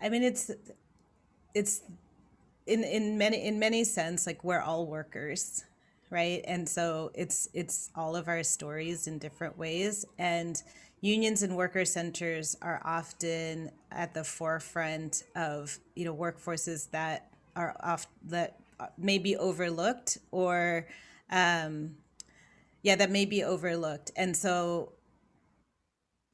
I 0.00 0.08
mean, 0.08 0.22
it's 0.22 0.50
it's 1.54 1.82
in 2.66 2.84
in 2.84 3.18
many 3.18 3.42
in 3.44 3.58
many 3.58 3.84
sense 3.84 4.26
like 4.26 4.44
we're 4.44 4.60
all 4.60 4.86
workers, 4.86 5.64
right? 6.10 6.42
And 6.46 6.68
so 6.68 7.10
it's 7.14 7.48
it's 7.54 7.90
all 7.94 8.16
of 8.16 8.28
our 8.28 8.42
stories 8.42 9.06
in 9.06 9.18
different 9.18 9.58
ways 9.58 10.04
and 10.18 10.62
unions 11.00 11.42
and 11.42 11.56
worker 11.56 11.84
centers 11.84 12.56
are 12.62 12.80
often 12.84 13.70
at 13.92 14.14
the 14.14 14.24
forefront 14.24 15.24
of 15.36 15.78
you 15.94 16.04
know 16.04 16.14
workforces 16.14 16.90
that 16.90 17.30
are 17.54 17.76
off 17.82 18.06
that 18.24 18.58
may 18.98 19.18
be 19.18 19.36
overlooked 19.36 20.18
or 20.32 20.86
um 21.30 21.96
yeah 22.82 22.96
that 22.96 23.10
may 23.10 23.24
be 23.24 23.44
overlooked 23.44 24.10
and 24.16 24.36
so 24.36 24.92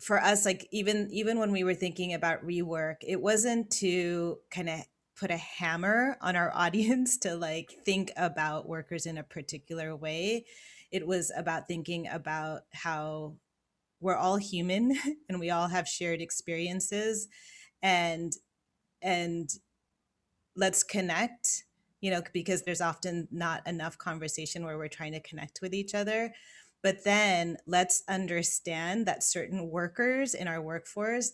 for 0.03 0.21
us 0.21 0.45
like 0.45 0.67
even 0.73 1.09
even 1.13 1.39
when 1.39 1.53
we 1.53 1.63
were 1.63 1.75
thinking 1.75 2.13
about 2.13 2.45
rework 2.45 2.97
it 3.07 3.21
wasn't 3.21 3.71
to 3.71 4.39
kind 4.51 4.69
of 4.69 4.81
put 5.17 5.31
a 5.31 5.37
hammer 5.37 6.17
on 6.21 6.35
our 6.35 6.51
audience 6.55 7.17
to 7.17 7.37
like 7.37 7.79
think 7.85 8.11
about 8.17 8.69
workers 8.69 9.07
in 9.07 9.17
a 9.19 9.23
particular 9.23 9.95
way 9.95 10.45
it 10.91 11.07
was 11.07 11.33
about 11.37 11.69
thinking 11.69 12.09
about 12.09 12.63
how 12.73 13.35
we're 14.01 14.17
all 14.17 14.37
human 14.37 14.97
and 15.29 15.39
we 15.39 15.51
all 15.51 15.69
have 15.69 15.87
shared 15.87 16.21
experiences 16.21 17.29
and 17.83 18.33
and 19.01 19.51
let's 20.57 20.83
connect 20.83 21.65
you 22.03 22.11
know, 22.11 22.21
because 22.33 22.63
there's 22.63 22.81
often 22.81 23.29
not 23.31 23.67
enough 23.67 23.97
conversation 23.97 24.65
where 24.65 24.77
we're 24.77 24.89
trying 24.89 25.13
to 25.13 25.21
connect 25.21 25.61
with 25.63 25.73
each 25.73 25.95
other. 25.95 26.35
But 26.83 27.05
then 27.05 27.59
let's 27.67 28.03
understand 28.09 29.07
that 29.07 29.23
certain 29.23 29.71
workers 29.71 30.35
in 30.35 30.49
our 30.49 30.61
workforce 30.61 31.33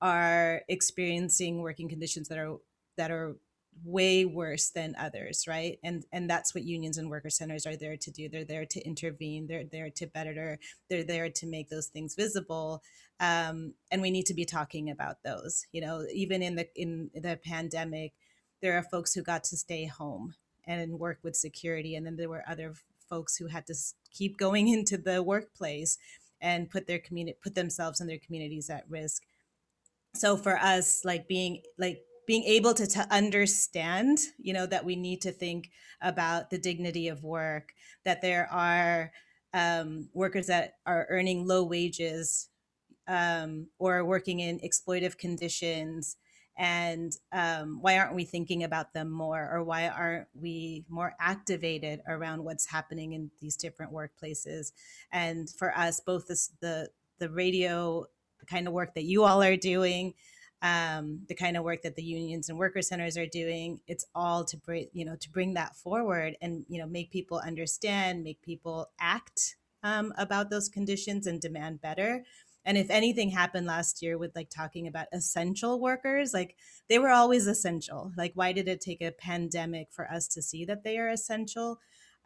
are 0.00 0.62
experiencing 0.68 1.60
working 1.60 1.88
conditions 1.88 2.28
that 2.28 2.38
are 2.38 2.56
that 2.96 3.10
are 3.10 3.36
way 3.84 4.24
worse 4.24 4.70
than 4.70 4.94
others 4.98 5.46
right? 5.48 5.78
And 5.82 6.04
and 6.12 6.28
that's 6.28 6.54
what 6.54 6.64
unions 6.64 6.98
and 6.98 7.10
worker 7.10 7.30
centers 7.30 7.66
are 7.66 7.76
there 7.76 7.96
to 7.96 8.10
do. 8.10 8.28
They're 8.28 8.44
there 8.44 8.66
to 8.66 8.80
intervene. 8.80 9.46
They're 9.46 9.64
there 9.64 9.90
to 9.90 10.06
better 10.06 10.58
they're 10.88 11.04
there 11.04 11.30
to 11.30 11.46
make 11.46 11.68
those 11.68 11.86
things 11.86 12.14
visible. 12.14 12.82
Um, 13.20 13.74
and 13.90 14.02
we 14.02 14.10
need 14.10 14.26
to 14.26 14.34
be 14.34 14.44
talking 14.44 14.90
about 14.90 15.22
those 15.22 15.66
you 15.72 15.80
know 15.80 16.04
even 16.12 16.42
in 16.42 16.56
the 16.56 16.68
in 16.74 17.10
the 17.14 17.38
pandemic 17.44 18.12
there 18.60 18.76
are 18.76 18.82
folks 18.82 19.14
who 19.14 19.22
got 19.22 19.44
to 19.44 19.56
stay 19.56 19.86
home 19.86 20.34
and 20.66 20.98
work 20.98 21.18
with 21.22 21.36
security 21.36 21.94
and 21.94 22.06
then 22.06 22.16
there 22.16 22.28
were 22.28 22.44
other 22.48 22.74
folks 23.12 23.36
who 23.36 23.46
had 23.48 23.66
to 23.66 23.74
keep 24.10 24.38
going 24.38 24.68
into 24.76 24.96
the 24.96 25.22
workplace 25.22 25.98
and 26.40 26.70
put 26.70 26.86
their 26.86 26.98
community 26.98 27.36
put 27.42 27.54
themselves 27.54 28.00
and 28.00 28.08
their 28.08 28.18
communities 28.18 28.70
at 28.70 28.88
risk. 28.88 29.22
So 30.14 30.36
for 30.36 30.56
us 30.56 31.04
like 31.04 31.28
being 31.28 31.62
like 31.78 32.00
being 32.26 32.44
able 32.44 32.72
to, 32.74 32.86
to 32.86 33.06
understand 33.10 34.18
you 34.38 34.52
know 34.52 34.66
that 34.66 34.84
we 34.84 34.96
need 34.96 35.20
to 35.22 35.32
think 35.32 35.70
about 36.00 36.50
the 36.50 36.58
dignity 36.58 37.08
of 37.08 37.22
work 37.22 37.72
that 38.04 38.22
there 38.22 38.48
are 38.50 39.12
um, 39.54 40.08
workers 40.14 40.46
that 40.46 40.74
are 40.86 41.06
earning 41.10 41.46
low 41.46 41.62
wages 41.62 42.48
um, 43.08 43.66
or 43.78 44.04
working 44.04 44.40
in 44.40 44.60
exploitive 44.60 45.18
conditions 45.18 46.16
and 46.56 47.16
um, 47.32 47.78
why 47.80 47.98
aren't 47.98 48.14
we 48.14 48.24
thinking 48.24 48.62
about 48.62 48.92
them 48.92 49.10
more? 49.10 49.48
Or 49.52 49.64
why 49.64 49.88
aren't 49.88 50.28
we 50.34 50.84
more 50.88 51.14
activated 51.18 52.00
around 52.06 52.44
what's 52.44 52.66
happening 52.66 53.12
in 53.12 53.30
these 53.40 53.56
different 53.56 53.92
workplaces? 53.92 54.72
And 55.10 55.48
for 55.48 55.76
us 55.76 56.00
both 56.00 56.28
this, 56.28 56.50
the 56.60 56.90
the 57.18 57.30
radio 57.30 58.06
kind 58.46 58.66
of 58.66 58.72
work 58.72 58.94
that 58.94 59.04
you 59.04 59.24
all 59.24 59.42
are 59.42 59.56
doing 59.56 60.14
um, 60.62 61.22
the 61.28 61.34
kind 61.34 61.56
of 61.56 61.64
work 61.64 61.82
that 61.82 61.96
the 61.96 62.02
unions 62.02 62.48
and 62.48 62.56
worker 62.56 62.82
centers 62.82 63.16
are 63.16 63.26
doing 63.26 63.80
it's 63.86 64.06
all 64.14 64.44
to 64.44 64.56
bring 64.56 64.88
you 64.92 65.04
know 65.04 65.16
to 65.16 65.30
bring 65.30 65.54
that 65.54 65.76
forward 65.76 66.36
and 66.40 66.64
you 66.68 66.80
know 66.80 66.86
make 66.86 67.10
people 67.10 67.38
understand 67.38 68.22
make 68.22 68.40
people 68.42 68.90
act 69.00 69.56
um, 69.82 70.12
about 70.16 70.50
those 70.50 70.68
conditions 70.68 71.26
and 71.26 71.40
demand 71.40 71.80
better 71.80 72.24
and 72.64 72.78
if 72.78 72.90
anything 72.90 73.30
happened 73.30 73.66
last 73.66 74.02
year 74.02 74.18
with 74.18 74.34
like 74.34 74.50
talking 74.50 74.86
about 74.86 75.06
essential 75.12 75.80
workers 75.80 76.32
like 76.32 76.56
they 76.88 76.98
were 76.98 77.10
always 77.10 77.46
essential. 77.46 78.12
Like 78.16 78.32
why 78.34 78.52
did 78.52 78.68
it 78.68 78.80
take 78.80 79.00
a 79.00 79.12
pandemic 79.12 79.88
for 79.90 80.10
us 80.10 80.28
to 80.28 80.42
see 80.42 80.64
that 80.66 80.84
they 80.84 80.98
are 80.98 81.08
essential? 81.08 81.78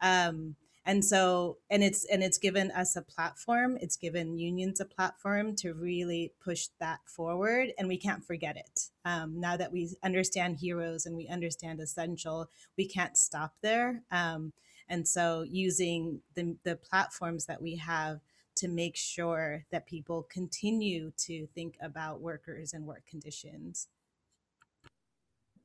Um, 0.02 0.56
and 0.84 1.04
so 1.04 1.58
and 1.68 1.82
it's 1.82 2.04
and 2.04 2.22
it's 2.22 2.38
given 2.38 2.70
us 2.70 2.94
a 2.94 3.02
platform 3.02 3.76
it's 3.80 3.96
given 3.96 4.38
unions 4.38 4.78
a 4.78 4.84
platform 4.84 5.56
to 5.56 5.74
really 5.74 6.32
push 6.42 6.68
that 6.78 7.00
forward 7.06 7.72
and 7.76 7.88
we 7.88 7.96
can't 7.96 8.24
forget 8.24 8.56
it. 8.56 8.90
Um, 9.04 9.40
now 9.40 9.56
that 9.56 9.72
we 9.72 9.96
understand 10.02 10.58
heroes 10.58 11.06
and 11.06 11.16
we 11.16 11.26
understand 11.28 11.80
essential 11.80 12.48
we 12.78 12.86
can't 12.86 13.16
stop 13.16 13.54
there. 13.62 14.02
Um, 14.10 14.52
and 14.88 15.06
so 15.06 15.44
using 15.48 16.20
the, 16.34 16.56
the 16.62 16.76
platforms 16.76 17.46
that 17.46 17.60
we 17.60 17.76
have 17.76 18.20
to 18.56 18.68
make 18.68 18.96
sure 18.96 19.64
that 19.70 19.86
people 19.86 20.26
continue 20.30 21.12
to 21.16 21.46
think 21.54 21.76
about 21.80 22.20
workers 22.20 22.72
and 22.72 22.84
work 22.84 23.02
conditions 23.08 23.88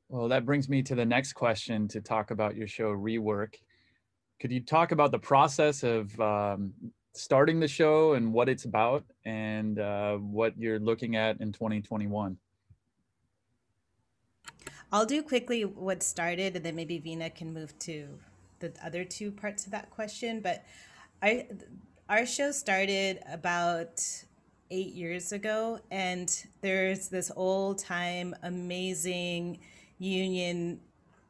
well 0.08 0.28
that 0.28 0.44
brings 0.44 0.68
me 0.68 0.82
to 0.82 0.94
the 0.94 1.04
next 1.04 1.32
question 1.32 1.88
to 1.88 2.00
talk 2.00 2.30
about 2.30 2.56
your 2.56 2.68
show 2.68 2.90
rework 2.90 3.54
could 4.42 4.50
you 4.50 4.60
talk 4.60 4.90
about 4.90 5.12
the 5.12 5.20
process 5.20 5.84
of 5.84 6.18
um, 6.20 6.72
starting 7.14 7.60
the 7.60 7.68
show 7.68 8.14
and 8.14 8.32
what 8.32 8.48
it's 8.48 8.64
about 8.64 9.04
and 9.24 9.78
uh, 9.78 10.14
what 10.16 10.58
you're 10.58 10.80
looking 10.80 11.16
at 11.16 11.40
in 11.40 11.52
2021? 11.52 12.36
I'll 14.90 15.06
do 15.06 15.22
quickly 15.22 15.64
what 15.64 16.02
started 16.02 16.56
and 16.56 16.64
then 16.64 16.74
maybe 16.74 17.00
Veena 17.00 17.32
can 17.32 17.54
move 17.54 17.78
to 17.80 18.18
the 18.58 18.72
other 18.84 19.04
two 19.04 19.30
parts 19.30 19.64
of 19.64 19.72
that 19.72 19.90
question. 19.90 20.40
But 20.40 20.64
I, 21.22 21.46
our 22.12 22.26
show 22.26 22.50
started 22.50 23.20
about 23.32 24.02
eight 24.70 24.92
years 24.92 25.32
ago, 25.32 25.80
and 25.90 26.44
there's 26.60 27.08
this 27.08 27.32
old 27.34 27.78
time 27.78 28.36
amazing 28.42 29.58
union 29.98 30.78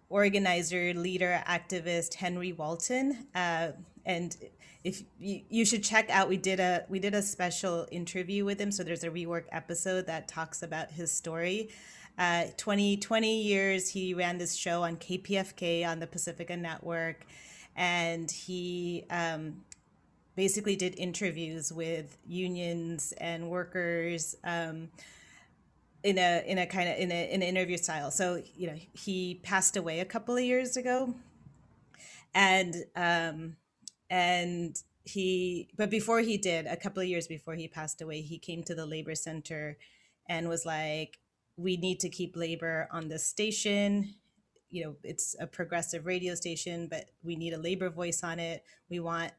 organizer, 0.08 0.92
leader, 0.94 1.40
activist 1.46 2.14
Henry 2.14 2.52
Walton. 2.52 3.28
Uh, 3.32 3.68
and 4.06 4.36
if 4.82 5.04
you, 5.20 5.42
you 5.48 5.64
should 5.64 5.84
check 5.84 6.10
out, 6.10 6.28
we 6.28 6.36
did 6.36 6.58
a 6.58 6.84
we 6.88 6.98
did 6.98 7.14
a 7.14 7.22
special 7.22 7.86
interview 7.92 8.44
with 8.44 8.60
him. 8.60 8.72
So 8.72 8.82
there's 8.82 9.04
a 9.04 9.10
rework 9.10 9.44
episode 9.52 10.08
that 10.08 10.26
talks 10.26 10.64
about 10.64 10.90
his 10.90 11.12
story. 11.12 11.68
Uh, 12.18 12.46
20, 12.56 12.96
20 12.96 13.40
years 13.40 13.88
he 13.88 14.14
ran 14.14 14.36
this 14.36 14.56
show 14.56 14.82
on 14.82 14.96
KPFK 14.96 15.86
on 15.86 16.00
the 16.00 16.08
Pacifica 16.08 16.56
Network, 16.56 17.24
and 17.76 18.28
he 18.28 19.04
um, 19.10 19.62
basically 20.36 20.76
did 20.76 20.94
interviews 20.98 21.72
with 21.72 22.16
unions 22.26 23.12
and 23.18 23.50
workers. 23.50 24.34
Um, 24.44 24.88
in 26.02 26.18
a 26.18 26.44
in 26.46 26.58
a 26.58 26.66
kind 26.66 26.88
of 26.88 26.96
in, 26.96 27.10
in 27.10 27.42
an 27.42 27.42
interview 27.42 27.76
style. 27.76 28.10
So 28.10 28.42
you 28.56 28.66
know 28.66 28.76
he 28.92 29.40
passed 29.42 29.76
away 29.76 30.00
a 30.00 30.04
couple 30.04 30.36
of 30.36 30.42
years 30.42 30.76
ago, 30.76 31.14
and 32.34 32.74
um, 32.96 33.56
and 34.10 34.76
he 35.04 35.68
but 35.76 35.90
before 35.90 36.20
he 36.20 36.36
did 36.36 36.66
a 36.66 36.76
couple 36.76 37.02
of 37.02 37.08
years 37.08 37.26
before 37.26 37.54
he 37.54 37.68
passed 37.68 38.02
away, 38.02 38.20
he 38.20 38.38
came 38.38 38.62
to 38.64 38.74
the 38.74 38.86
labor 38.86 39.14
center 39.14 39.78
and 40.28 40.48
was 40.48 40.66
like, 40.66 41.18
"We 41.56 41.76
need 41.76 42.00
to 42.00 42.08
keep 42.08 42.36
labor 42.36 42.88
on 42.90 43.08
this 43.08 43.24
station." 43.24 44.14
You 44.70 44.84
know, 44.84 44.96
it's 45.04 45.36
a 45.38 45.46
progressive 45.46 46.06
radio 46.06 46.34
station, 46.34 46.88
but 46.88 47.10
we 47.22 47.36
need 47.36 47.52
a 47.52 47.58
labor 47.58 47.90
voice 47.90 48.22
on 48.22 48.38
it. 48.38 48.64
We 48.88 49.00
want. 49.00 49.32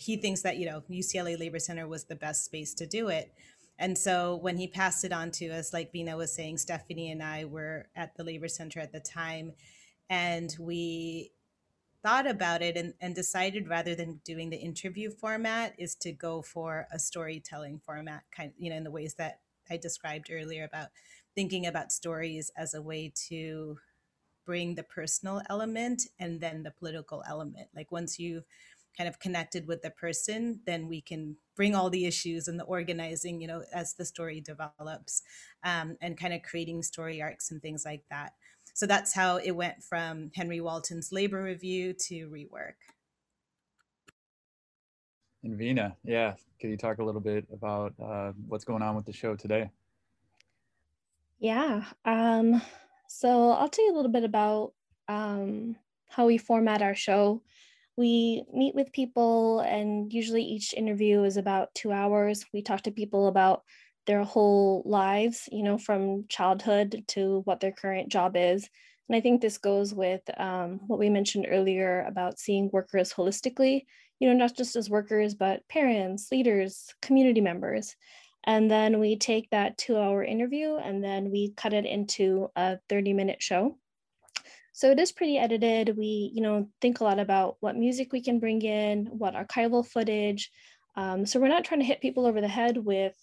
He 0.00 0.16
thinks 0.16 0.42
that 0.42 0.56
you 0.56 0.66
know 0.66 0.82
UCLA 0.90 1.38
Labor 1.38 1.58
Center 1.58 1.86
was 1.86 2.04
the 2.04 2.16
best 2.16 2.44
space 2.44 2.74
to 2.74 2.86
do 2.86 3.08
it 3.08 3.32
and 3.80 3.96
so 3.96 4.36
when 4.36 4.58
he 4.58 4.68
passed 4.68 5.04
it 5.04 5.12
on 5.12 5.30
to 5.32 5.48
us, 5.48 5.72
like 5.72 5.90
Veena 5.90 6.14
was 6.14 6.34
saying, 6.34 6.58
Stephanie 6.58 7.10
and 7.10 7.22
I 7.22 7.46
were 7.46 7.86
at 7.96 8.14
the 8.14 8.22
Labor 8.22 8.46
Center 8.46 8.78
at 8.78 8.92
the 8.92 9.00
time, 9.00 9.54
and 10.10 10.54
we 10.60 11.32
thought 12.02 12.26
about 12.26 12.60
it 12.60 12.76
and, 12.76 12.92
and 13.00 13.14
decided 13.14 13.68
rather 13.68 13.94
than 13.94 14.20
doing 14.22 14.50
the 14.50 14.58
interview 14.58 15.10
format 15.10 15.74
is 15.78 15.94
to 15.94 16.12
go 16.12 16.42
for 16.42 16.86
a 16.92 16.98
storytelling 16.98 17.78
format, 17.78 18.24
kind 18.30 18.52
you 18.58 18.68
know, 18.68 18.76
in 18.76 18.84
the 18.84 18.90
ways 18.90 19.14
that 19.14 19.40
I 19.70 19.78
described 19.78 20.30
earlier 20.30 20.64
about 20.64 20.88
thinking 21.34 21.66
about 21.66 21.90
stories 21.90 22.52
as 22.58 22.74
a 22.74 22.82
way 22.82 23.10
to 23.28 23.78
bring 24.44 24.74
the 24.74 24.82
personal 24.82 25.40
element 25.48 26.02
and 26.18 26.40
then 26.40 26.64
the 26.64 26.70
political 26.70 27.22
element. 27.26 27.68
Like 27.74 27.90
once 27.90 28.18
you've 28.18 28.44
kind 28.96 29.08
of 29.08 29.18
connected 29.18 29.66
with 29.66 29.82
the 29.82 29.90
person, 29.90 30.60
then 30.66 30.88
we 30.88 31.00
can 31.00 31.36
bring 31.56 31.74
all 31.74 31.90
the 31.90 32.06
issues 32.06 32.48
and 32.48 32.58
the 32.58 32.64
organizing, 32.64 33.40
you 33.40 33.46
know, 33.46 33.62
as 33.72 33.94
the 33.94 34.04
story 34.04 34.40
develops 34.40 35.22
um, 35.64 35.96
and 36.00 36.18
kind 36.18 36.34
of 36.34 36.42
creating 36.42 36.82
story 36.82 37.22
arcs 37.22 37.50
and 37.50 37.62
things 37.62 37.84
like 37.84 38.04
that. 38.10 38.32
So 38.74 38.86
that's 38.86 39.14
how 39.14 39.36
it 39.36 39.52
went 39.52 39.82
from 39.82 40.30
Henry 40.34 40.60
Walton's 40.60 41.12
labor 41.12 41.42
review 41.42 41.92
to 42.08 42.28
rework. 42.28 42.74
And 45.42 45.58
Veena, 45.58 45.94
yeah, 46.04 46.34
could 46.60 46.70
you 46.70 46.76
talk 46.76 46.98
a 46.98 47.04
little 47.04 47.20
bit 47.20 47.46
about 47.52 47.94
uh, 48.02 48.32
what's 48.46 48.64
going 48.64 48.82
on 48.82 48.94
with 48.94 49.06
the 49.06 49.12
show 49.12 49.34
today? 49.34 49.70
Yeah, 51.38 51.84
um, 52.04 52.60
so 53.08 53.52
I'll 53.52 53.68
tell 53.68 53.86
you 53.86 53.94
a 53.94 53.96
little 53.96 54.10
bit 54.10 54.24
about 54.24 54.74
um, 55.08 55.76
how 56.08 56.26
we 56.26 56.36
format 56.36 56.82
our 56.82 56.94
show 56.94 57.42
we 58.00 58.44
meet 58.50 58.74
with 58.74 58.94
people 58.94 59.60
and 59.60 60.10
usually 60.10 60.42
each 60.42 60.72
interview 60.72 61.22
is 61.24 61.36
about 61.36 61.74
two 61.74 61.92
hours. 61.92 62.46
We 62.50 62.62
talk 62.62 62.80
to 62.84 62.90
people 62.90 63.28
about 63.28 63.62
their 64.06 64.24
whole 64.24 64.82
lives 64.86 65.46
you 65.52 65.62
know 65.62 65.76
from 65.76 66.24
childhood 66.28 67.04
to 67.08 67.42
what 67.44 67.60
their 67.60 67.72
current 67.72 68.08
job 68.08 68.32
is. 68.36 68.68
And 69.08 69.16
i 69.16 69.20
think 69.20 69.40
this 69.40 69.58
goes 69.58 69.92
with 69.92 70.22
um, 70.38 70.80
what 70.86 70.98
we 70.98 71.10
mentioned 71.10 71.46
earlier 71.50 72.06
about 72.08 72.38
seeing 72.38 72.70
workers 72.72 73.12
holistically 73.12 73.84
you 74.18 74.28
know 74.28 74.34
not 74.34 74.56
just 74.56 74.76
as 74.76 74.88
workers 74.88 75.34
but 75.34 75.68
parents 75.68 76.32
leaders 76.32 76.94
community 77.02 77.42
members. 77.42 77.94
And 78.44 78.70
then 78.70 78.98
we 78.98 79.18
take 79.18 79.50
that 79.50 79.76
two 79.76 79.98
hour 79.98 80.24
interview 80.24 80.76
and 80.76 81.04
then 81.04 81.30
we 81.30 81.52
cut 81.54 81.74
it 81.74 81.84
into 81.84 82.48
a 82.56 82.78
30 82.88 83.12
minute 83.12 83.42
show 83.42 83.76
so 84.80 84.90
it 84.90 84.98
is 84.98 85.12
pretty 85.12 85.36
edited. 85.36 85.94
We, 85.94 86.32
you 86.32 86.40
know, 86.40 86.70
think 86.80 87.00
a 87.00 87.04
lot 87.04 87.18
about 87.18 87.58
what 87.60 87.76
music 87.76 88.14
we 88.14 88.22
can 88.22 88.38
bring 88.38 88.62
in, 88.62 89.04
what 89.12 89.34
archival 89.34 89.86
footage. 89.86 90.50
Um, 90.96 91.26
so 91.26 91.38
we're 91.38 91.48
not 91.48 91.66
trying 91.66 91.80
to 91.80 91.86
hit 91.86 92.00
people 92.00 92.24
over 92.24 92.40
the 92.40 92.48
head 92.48 92.78
with 92.78 93.14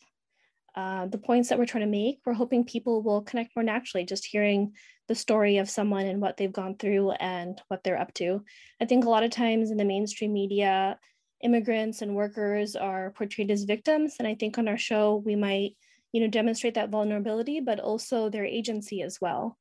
uh, 0.76 1.08
the 1.08 1.18
points 1.18 1.50
that 1.50 1.58
we're 1.58 1.66
trying 1.66 1.84
to 1.84 1.90
make, 1.90 2.20
we're 2.24 2.34
hoping 2.34 2.64
people 2.64 3.02
will 3.02 3.24
connect 3.24 3.56
more 3.56 3.64
naturally, 3.64 4.06
just 4.06 4.24
hearing 4.24 4.74
the 5.08 5.16
story 5.16 5.58
of 5.58 5.68
someone 5.68 6.06
and 6.06 6.22
what 6.22 6.38
they've 6.38 6.54
gone 6.54 6.76
through 6.76 7.10
and 7.14 7.60
what 7.70 7.84
they're 7.84 8.00
up 8.00 8.14
to. 8.14 8.44
I 8.80 8.86
think 8.86 9.04
a 9.06 9.10
lot 9.10 9.24
of 9.24 9.32
times 9.32 9.72
in 9.72 9.78
the 9.78 9.84
mainstream 9.84 10.34
media, 10.34 11.00
immigrants 11.44 12.04
and 12.04 12.16
workers 12.16 12.76
are 12.76 13.10
portrayed 13.18 13.50
as 13.50 13.64
victims. 13.64 14.18
And 14.20 14.28
I 14.28 14.36
think 14.36 14.60
on 14.60 14.68
our 14.68 14.78
show, 14.78 15.24
we 15.26 15.36
might, 15.36 15.72
you 16.12 16.22
know, 16.22 16.28
demonstrate 16.28 16.76
that 16.76 16.92
vulnerability, 16.92 17.62
but 17.62 17.80
also 17.80 18.30
their 18.30 18.46
agency 18.46 19.02
as 19.02 19.18
well. 19.20 19.58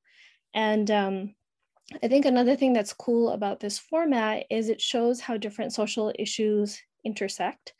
And 0.52 0.90
um, 0.90 1.34
I 2.02 2.08
think 2.08 2.24
another 2.24 2.56
thing 2.56 2.72
that's 2.72 2.92
cool 2.92 3.30
about 3.30 3.60
this 3.60 3.78
format 3.78 4.46
is 4.50 4.68
it 4.68 4.80
shows 4.80 5.20
how 5.20 5.36
different 5.36 5.72
social 5.72 6.12
issues 6.18 6.82
intersect. 7.04 7.74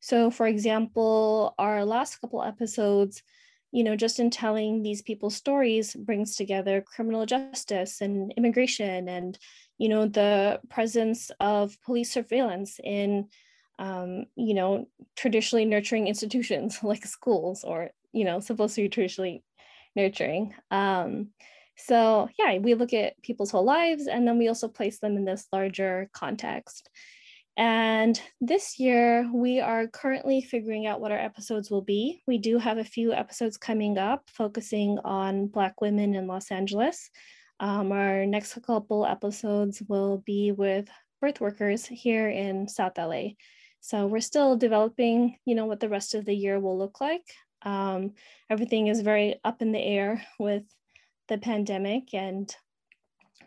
So, 0.00 0.30
for 0.30 0.48
example, 0.48 1.54
our 1.58 1.84
last 1.84 2.20
couple 2.20 2.42
episodes, 2.42 3.22
you 3.70 3.84
know, 3.84 3.94
just 3.94 4.18
in 4.18 4.30
telling 4.30 4.82
these 4.82 5.00
people's 5.00 5.36
stories 5.36 5.94
brings 5.94 6.34
together 6.34 6.82
criminal 6.82 7.24
justice 7.24 8.00
and 8.00 8.32
immigration 8.36 9.08
and, 9.08 9.38
you 9.78 9.88
know, 9.88 10.08
the 10.08 10.60
presence 10.68 11.30
of 11.38 11.80
police 11.82 12.12
surveillance 12.12 12.80
in, 12.82 13.28
um, 13.78 14.26
you 14.34 14.54
know, 14.54 14.88
traditionally 15.16 15.64
nurturing 15.64 16.08
institutions 16.08 16.80
like 16.82 17.06
schools 17.06 17.62
or, 17.62 17.90
you 18.12 18.24
know, 18.24 18.40
supposed 18.40 18.74
to 18.74 18.82
be 18.82 18.88
traditionally 18.88 19.44
nurturing. 19.94 20.52
Um, 20.72 21.28
so, 21.76 22.28
yeah, 22.38 22.58
we 22.58 22.74
look 22.74 22.92
at 22.92 23.20
people's 23.22 23.50
whole 23.50 23.64
lives 23.64 24.06
and 24.06 24.26
then 24.26 24.38
we 24.38 24.48
also 24.48 24.68
place 24.68 24.98
them 24.98 25.16
in 25.16 25.24
this 25.24 25.46
larger 25.52 26.08
context. 26.12 26.88
And 27.56 28.20
this 28.40 28.78
year, 28.78 29.28
we 29.32 29.60
are 29.60 29.86
currently 29.86 30.40
figuring 30.40 30.86
out 30.86 31.00
what 31.00 31.12
our 31.12 31.18
episodes 31.18 31.70
will 31.70 31.82
be. 31.82 32.22
We 32.26 32.38
do 32.38 32.58
have 32.58 32.78
a 32.78 32.84
few 32.84 33.12
episodes 33.12 33.58
coming 33.58 33.98
up 33.98 34.22
focusing 34.30 34.98
on 35.04 35.48
Black 35.48 35.80
women 35.80 36.14
in 36.14 36.26
Los 36.26 36.50
Angeles. 36.50 37.10
Um, 37.60 37.92
our 37.92 38.24
next 38.24 38.58
couple 38.64 39.04
episodes 39.04 39.82
will 39.86 40.22
be 40.24 40.52
with 40.52 40.88
birth 41.20 41.40
workers 41.40 41.84
here 41.86 42.28
in 42.28 42.68
South 42.68 42.96
LA. 42.96 43.34
So 43.80 44.06
we're 44.06 44.20
still 44.20 44.56
developing, 44.56 45.36
you 45.44 45.54
know, 45.54 45.66
what 45.66 45.80
the 45.80 45.88
rest 45.88 46.14
of 46.14 46.24
the 46.24 46.34
year 46.34 46.58
will 46.58 46.78
look 46.78 47.00
like. 47.00 47.24
Um, 47.62 48.14
everything 48.48 48.86
is 48.86 49.02
very 49.02 49.40
up 49.44 49.60
in 49.60 49.72
the 49.72 49.78
air 49.78 50.24
with 50.38 50.64
the 51.28 51.38
pandemic 51.38 52.14
and 52.14 52.54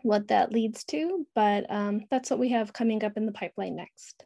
what 0.02 0.28
that 0.28 0.52
leads 0.52 0.84
to, 0.84 1.26
but 1.34 1.70
um, 1.70 2.02
that's 2.10 2.30
what 2.30 2.38
we 2.38 2.50
have 2.50 2.72
coming 2.72 3.04
up 3.04 3.16
in 3.16 3.26
the 3.26 3.32
pipeline 3.32 3.76
next. 3.76 4.24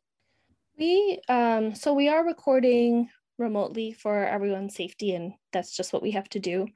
We 0.79 1.21
um, 1.29 1.75
so 1.75 1.95
we 1.95 2.09
are 2.09 2.25
recording 2.25 3.09
remotely 3.39 3.93
for 3.93 4.25
everyone's 4.25 4.75
safety, 4.75 5.15
and 5.15 5.33
that's 5.53 5.77
just 5.77 5.93
what 5.93 6.03
we 6.03 6.13
have 6.13 6.29
to 6.31 6.39
do. 6.39 6.67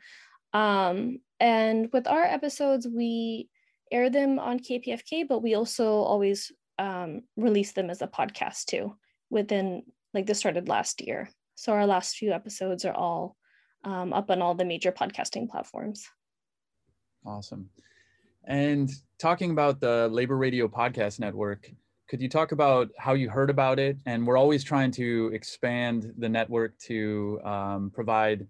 Um, 0.53 1.21
and 1.41 1.91
with 1.93 2.07
our 2.07 2.25
episodes, 2.25 2.89
we 2.89 3.49
air 3.91 4.11
them 4.11 4.39
on 4.39 4.59
KPFK, 4.59 5.29
but 5.29 5.43
we 5.43 5.55
also 5.55 5.87
always 5.87 6.51
um, 6.79 7.23
release 7.37 7.73
them 7.73 7.91
as 7.91 8.03
a 8.03 8.07
podcast 8.07 8.67
too. 8.67 8.97
Within 9.31 9.83
like 10.13 10.27
this 10.27 10.39
started 10.39 10.69
last 10.69 11.01
year, 11.01 11.29
so 11.55 11.73
our 11.73 11.87
last 11.87 12.17
few 12.17 12.33
episodes 12.33 12.85
are 12.85 12.95
all 12.95 13.37
um, 13.85 14.13
up 14.13 14.31
on 14.31 14.41
all 14.41 14.55
the 14.55 14.65
major 14.65 14.93
podcasting 14.93 15.49
platforms. 15.49 16.09
Awesome. 17.25 17.69
And 18.47 18.91
talking 19.19 19.51
about 19.53 19.81
the 19.81 20.09
Labor 20.11 20.37
Radio 20.37 20.69
Podcast 20.69 21.21
Network, 21.21 21.71
could 22.09 22.23
you 22.23 22.29
talk 22.29 22.53
about 22.53 22.91
how 22.99 23.15
you 23.15 23.31
heard 23.31 23.51
about 23.51 23.79
it? 23.79 23.99
And 24.07 24.27
we're 24.27 24.37
always 24.39 24.65
trying 24.65 24.91
to 24.93 25.31
expand 25.35 26.15
the 26.19 26.29
network 26.29 26.79
to 26.81 27.41
um, 27.45 27.91
provide 27.95 28.47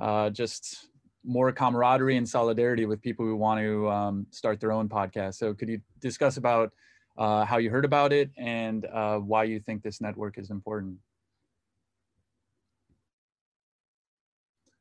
uh, 0.00 0.30
just 0.30 0.88
more 1.24 1.52
camaraderie 1.52 2.16
and 2.16 2.28
solidarity 2.28 2.86
with 2.86 3.02
people 3.02 3.26
who 3.26 3.36
want 3.36 3.60
to 3.60 3.90
um, 3.90 4.26
start 4.30 4.60
their 4.60 4.72
own 4.72 4.88
podcast. 4.88 5.36
So 5.36 5.54
could 5.54 5.68
you 5.68 5.80
discuss 6.00 6.36
about 6.38 6.72
uh, 7.18 7.44
how 7.44 7.58
you 7.58 7.70
heard 7.70 7.84
about 7.84 8.12
it 8.12 8.30
and 8.38 8.86
uh, 8.86 9.18
why 9.18 9.44
you 9.44 9.60
think 9.60 9.82
this 9.82 10.00
network 10.00 10.38
is 10.38 10.50
important? 10.50 10.98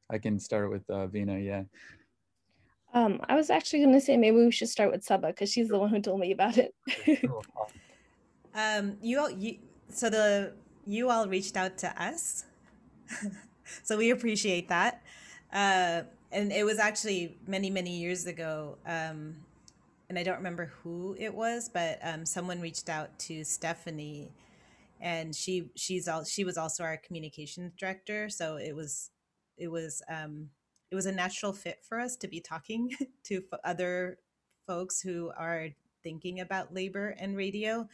I 0.10 0.18
can 0.18 0.40
start 0.40 0.70
with 0.72 0.90
uh, 0.90 1.08
Veena, 1.08 1.44
yeah. 1.44 1.64
Um, 2.94 3.22
I 3.30 3.36
was 3.36 3.50
actually 3.50 3.80
going 3.80 3.94
to 3.94 4.02
say 4.02 4.18
maybe 4.18 4.38
we 4.38 4.52
should 4.52 4.70
start 4.70 4.92
with 4.92 5.04
Saba 5.04 5.28
because 5.28 5.52
she's 5.52 5.68
the 5.68 5.78
one 5.78 5.90
who 5.90 6.02
told 6.02 6.20
me 6.20 6.32
about 6.32 6.58
it. 6.58 6.74
um, 8.56 8.98
you 9.02 9.20
all, 9.20 9.30
you, 9.30 9.58
so 9.90 10.10
the 10.10 10.54
you 10.86 11.10
all 11.10 11.28
reached 11.28 11.56
out 11.56 11.78
to 11.80 12.04
us, 12.04 12.46
so 13.84 13.98
we 13.98 14.10
appreciate 14.10 14.70
that. 14.70 15.04
Uh, 15.54 16.02
and 16.32 16.52
it 16.52 16.66
was 16.66 16.80
actually 16.80 17.38
many 17.48 17.70
many 17.70 17.98
years 17.98 18.26
ago, 18.26 18.78
um, 18.88 19.36
and 20.10 20.18
I 20.18 20.24
don't 20.24 20.38
remember 20.38 20.74
who 20.82 21.16
it 21.20 21.34
was, 21.34 21.70
but 21.70 22.00
um, 22.02 22.26
someone 22.26 22.60
reached 22.60 22.90
out 22.90 23.18
to 23.20 23.44
Stephanie, 23.44 24.32
and 25.00 25.36
she 25.36 25.70
she's 25.76 26.08
all 26.08 26.24
she 26.24 26.44
was 26.44 26.58
also 26.58 26.84
our 26.84 26.98
communications 26.98 27.72
director. 27.78 28.30
So 28.30 28.58
it 28.58 28.76
was 28.76 29.12
it 29.58 29.68
was 29.68 30.02
um, 30.10 30.50
it 30.92 30.96
was 30.96 31.06
a 31.06 31.12
natural 31.12 31.54
fit 31.54 31.80
for 31.84 32.00
us 32.00 32.16
to 32.18 32.28
be 32.28 32.40
talking 32.40 32.92
to 33.26 33.44
other 33.64 34.20
folks 34.68 35.02
who 35.02 35.32
are 35.38 35.70
thinking 36.04 36.40
about 36.40 36.74
labor 36.74 37.16
and 37.20 37.36
radio. 37.36 37.88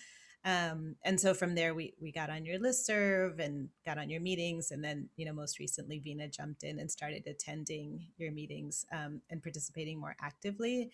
Um, 0.43 0.95
and 1.03 1.19
so 1.19 1.33
from 1.33 1.55
there, 1.55 1.73
we, 1.73 1.93
we 1.99 2.11
got 2.11 2.29
on 2.29 2.45
your 2.45 2.59
list 2.59 2.85
serve 2.85 3.39
and 3.39 3.69
got 3.83 3.97
on 3.97 4.09
your 4.11 4.21
meetings. 4.21 4.69
And 4.69 4.83
then, 4.83 5.09
you 5.15 5.25
know, 5.25 5.33
most 5.33 5.57
recently, 5.57 5.99
Veena 5.99 6.31
jumped 6.31 6.63
in 6.63 6.79
and 6.79 6.89
started 6.89 7.25
attending 7.25 8.05
your 8.17 8.31
meetings 8.31 8.85
um, 8.91 9.21
and 9.31 9.41
participating 9.41 9.99
more 9.99 10.15
actively. 10.21 10.91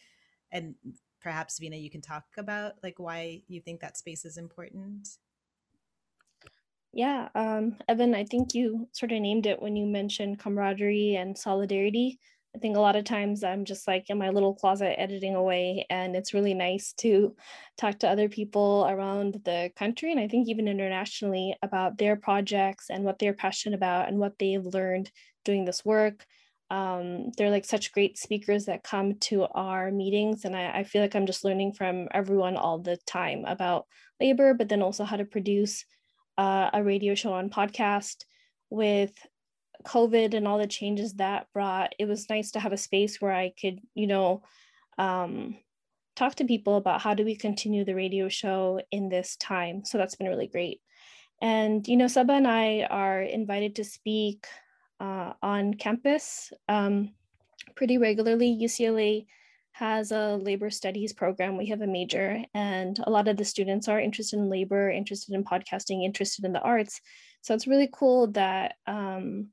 And 0.53 0.75
perhaps, 1.21 1.59
Veena, 1.59 1.81
you 1.81 1.89
can 1.89 2.01
talk 2.01 2.23
about 2.37 2.73
like 2.81 2.97
why 2.97 3.41
you 3.49 3.59
think 3.59 3.81
that 3.81 3.97
space 3.97 4.23
is 4.23 4.37
important. 4.37 5.09
Yeah, 6.93 7.29
um, 7.35 7.77
Evan, 7.87 8.13
I 8.13 8.25
think 8.25 8.53
you 8.53 8.87
sort 8.91 9.13
of 9.13 9.21
named 9.21 9.45
it 9.45 9.61
when 9.61 9.75
you 9.77 9.85
mentioned 9.85 10.39
camaraderie 10.39 11.15
and 11.15 11.37
solidarity. 11.37 12.19
I 12.53 12.59
think 12.59 12.75
a 12.75 12.81
lot 12.81 12.97
of 12.97 13.05
times 13.05 13.45
I'm 13.45 13.63
just 13.63 13.87
like 13.87 14.09
in 14.09 14.17
my 14.17 14.29
little 14.29 14.53
closet 14.55 14.99
editing 14.99 15.35
away, 15.35 15.85
and 15.89 16.17
it's 16.17 16.33
really 16.33 16.53
nice 16.53 16.91
to 16.97 17.33
talk 17.77 17.99
to 17.99 18.09
other 18.09 18.27
people 18.27 18.85
around 18.89 19.39
the 19.45 19.71
country 19.77 20.11
and 20.11 20.19
I 20.19 20.27
think 20.27 20.49
even 20.49 20.67
internationally 20.67 21.55
about 21.63 21.97
their 21.97 22.17
projects 22.17 22.89
and 22.89 23.05
what 23.05 23.19
they're 23.19 23.33
passionate 23.33 23.77
about 23.77 24.09
and 24.09 24.19
what 24.19 24.37
they've 24.37 24.65
learned 24.65 25.11
doing 25.45 25.63
this 25.63 25.85
work. 25.85 26.25
Um, 26.69 27.31
they're 27.37 27.49
like 27.49 27.65
such 27.65 27.93
great 27.93 28.17
speakers 28.17 28.65
that 28.65 28.83
come 28.83 29.15
to 29.29 29.45
our 29.45 29.91
meetings, 29.91 30.43
and 30.43 30.55
I, 30.57 30.79
I 30.79 30.83
feel 30.83 31.01
like 31.01 31.15
I'm 31.15 31.25
just 31.25 31.45
learning 31.45 31.73
from 31.73 32.09
everyone 32.13 32.57
all 32.57 32.79
the 32.79 32.97
time 33.07 33.45
about 33.45 33.85
labor, 34.19 34.53
but 34.53 34.67
then 34.67 34.81
also 34.81 35.05
how 35.05 35.15
to 35.15 35.25
produce 35.25 35.85
uh, 36.37 36.69
a 36.73 36.83
radio 36.83 37.15
show 37.15 37.33
on 37.33 37.49
podcast 37.49 38.25
with 38.69 39.13
COVID 39.83 40.33
and 40.33 40.47
all 40.47 40.57
the 40.57 40.67
changes 40.67 41.13
that 41.13 41.47
brought, 41.53 41.93
it 41.99 42.05
was 42.05 42.29
nice 42.29 42.51
to 42.51 42.59
have 42.59 42.73
a 42.73 42.77
space 42.77 43.19
where 43.19 43.33
I 43.33 43.53
could, 43.59 43.79
you 43.95 44.07
know, 44.07 44.43
um, 44.97 45.57
talk 46.15 46.35
to 46.35 46.45
people 46.45 46.77
about 46.77 47.01
how 47.01 47.13
do 47.13 47.25
we 47.25 47.35
continue 47.35 47.83
the 47.83 47.95
radio 47.95 48.29
show 48.29 48.81
in 48.91 49.09
this 49.09 49.35
time. 49.37 49.83
So 49.85 49.97
that's 49.97 50.15
been 50.15 50.27
really 50.27 50.47
great. 50.47 50.81
And, 51.41 51.87
you 51.87 51.97
know, 51.97 52.07
Saba 52.07 52.33
and 52.33 52.47
I 52.47 52.83
are 52.89 53.21
invited 53.21 53.75
to 53.75 53.83
speak 53.83 54.45
uh, 54.99 55.33
on 55.41 55.73
campus 55.73 56.53
um, 56.69 57.13
pretty 57.75 57.97
regularly. 57.97 58.59
UCLA 58.61 59.25
has 59.73 60.11
a 60.11 60.35
labor 60.35 60.69
studies 60.69 61.13
program. 61.13 61.57
We 61.57 61.67
have 61.67 61.81
a 61.81 61.87
major, 61.87 62.43
and 62.53 62.99
a 63.03 63.09
lot 63.09 63.27
of 63.27 63.37
the 63.37 63.45
students 63.45 63.87
are 63.87 63.99
interested 63.99 64.37
in 64.37 64.49
labor, 64.49 64.89
interested 64.89 65.33
in 65.33 65.43
podcasting, 65.43 66.03
interested 66.03 66.45
in 66.45 66.53
the 66.53 66.61
arts. 66.61 67.01
So 67.41 67.53
it's 67.53 67.67
really 67.67 67.89
cool 67.91 68.27
that 68.31 68.75
um, 68.85 69.47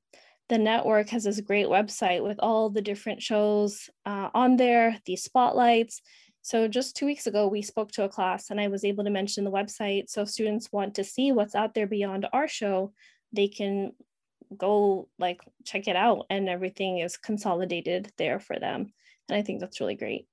the 0.48 0.58
network 0.58 1.08
has 1.10 1.24
this 1.24 1.40
great 1.40 1.66
website 1.66 2.22
with 2.22 2.38
all 2.40 2.68
the 2.68 2.82
different 2.82 3.22
shows 3.22 3.88
uh, 4.04 4.30
on 4.34 4.56
there, 4.56 4.98
these 5.06 5.22
spotlights. 5.22 6.02
So 6.42 6.68
just 6.68 6.96
two 6.96 7.06
weeks 7.06 7.26
ago, 7.26 7.46
we 7.46 7.62
spoke 7.62 7.92
to 7.92 8.04
a 8.04 8.08
class, 8.08 8.50
and 8.50 8.60
I 8.60 8.68
was 8.68 8.84
able 8.84 9.04
to 9.04 9.10
mention 9.10 9.44
the 9.44 9.50
website. 9.50 10.08
So 10.08 10.22
if 10.22 10.30
students 10.30 10.72
want 10.72 10.94
to 10.94 11.04
see 11.04 11.32
what's 11.32 11.54
out 11.54 11.74
there 11.74 11.86
beyond 11.86 12.26
our 12.32 12.48
show, 12.48 12.92
they 13.32 13.48
can 13.48 13.92
go 14.56 15.08
like 15.18 15.42
check 15.64 15.88
it 15.88 15.96
out, 15.96 16.26
and 16.30 16.48
everything 16.48 16.98
is 16.98 17.16
consolidated 17.16 18.10
there 18.16 18.40
for 18.40 18.58
them. 18.58 18.92
And 19.28 19.36
I 19.36 19.42
think 19.42 19.60
that's 19.60 19.80
really 19.80 19.94
great. 19.94 20.26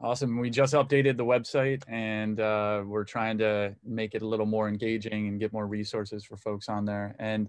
Awesome. 0.00 0.38
We 0.38 0.50
just 0.50 0.74
updated 0.74 1.16
the 1.16 1.24
website 1.24 1.82
and 1.88 2.38
uh, 2.38 2.82
we're 2.84 3.04
trying 3.04 3.38
to 3.38 3.74
make 3.84 4.14
it 4.14 4.22
a 4.22 4.26
little 4.26 4.46
more 4.46 4.68
engaging 4.68 5.28
and 5.28 5.40
get 5.40 5.52
more 5.52 5.66
resources 5.66 6.24
for 6.24 6.36
folks 6.36 6.68
on 6.68 6.84
there. 6.84 7.14
And 7.18 7.48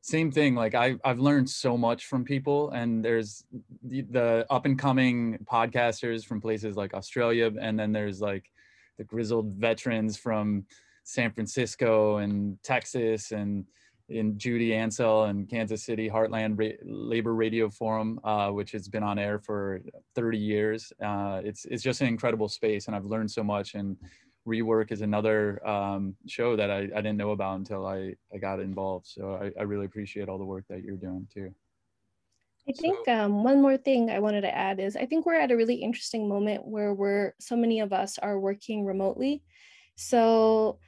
same 0.00 0.32
thing, 0.32 0.54
like 0.54 0.74
I, 0.74 0.96
I've 1.04 1.18
learned 1.18 1.50
so 1.50 1.76
much 1.76 2.06
from 2.06 2.24
people 2.24 2.70
and 2.70 3.04
there's 3.04 3.44
the, 3.82 4.02
the 4.02 4.46
up 4.48 4.64
and 4.64 4.78
coming 4.78 5.38
podcasters 5.44 6.24
from 6.24 6.40
places 6.40 6.76
like 6.76 6.94
Australia. 6.94 7.52
And 7.60 7.78
then 7.78 7.92
there's 7.92 8.20
like 8.20 8.50
the 8.96 9.04
grizzled 9.04 9.52
veterans 9.54 10.16
from 10.16 10.64
San 11.04 11.32
Francisco 11.32 12.18
and 12.18 12.62
Texas 12.62 13.32
and 13.32 13.66
in 14.12 14.38
Judy 14.38 14.70
Ancel 14.70 15.28
and 15.28 15.48
Kansas 15.48 15.82
City 15.82 16.08
Heartland 16.08 16.58
Ra- 16.58 16.78
Labor 16.84 17.34
Radio 17.34 17.68
Forum, 17.70 18.20
uh, 18.24 18.50
which 18.50 18.72
has 18.72 18.88
been 18.88 19.02
on 19.02 19.18
air 19.18 19.38
for 19.38 19.80
30 20.14 20.38
years. 20.38 20.92
Uh, 21.02 21.40
it's 21.44 21.64
it's 21.64 21.82
just 21.82 22.00
an 22.00 22.06
incredible 22.06 22.48
space, 22.48 22.86
and 22.86 22.96
I've 22.96 23.06
learned 23.06 23.30
so 23.30 23.42
much. 23.42 23.74
And 23.74 23.96
Rework 24.46 24.92
is 24.92 25.02
another 25.02 25.66
um, 25.66 26.14
show 26.26 26.56
that 26.56 26.70
I, 26.70 26.78
I 26.78 27.00
didn't 27.00 27.16
know 27.16 27.30
about 27.30 27.58
until 27.58 27.86
I, 27.86 28.14
I 28.34 28.38
got 28.38 28.60
involved. 28.60 29.06
So 29.06 29.38
I, 29.40 29.52
I 29.58 29.62
really 29.62 29.86
appreciate 29.86 30.28
all 30.28 30.38
the 30.38 30.44
work 30.44 30.64
that 30.68 30.82
you're 30.82 30.96
doing 30.96 31.28
too. 31.32 31.54
I 32.68 32.72
think 32.72 33.08
um, 33.08 33.42
one 33.42 33.60
more 33.60 33.76
thing 33.76 34.10
I 34.10 34.20
wanted 34.20 34.42
to 34.42 34.56
add 34.56 34.78
is 34.78 34.96
I 34.96 35.06
think 35.06 35.26
we're 35.26 35.40
at 35.40 35.50
a 35.50 35.56
really 35.56 35.76
interesting 35.76 36.28
moment 36.28 36.64
where 36.64 36.94
we're 36.94 37.34
so 37.40 37.56
many 37.56 37.80
of 37.80 37.92
us 37.92 38.18
are 38.18 38.38
working 38.38 38.84
remotely. 38.84 39.42
So 39.96 40.78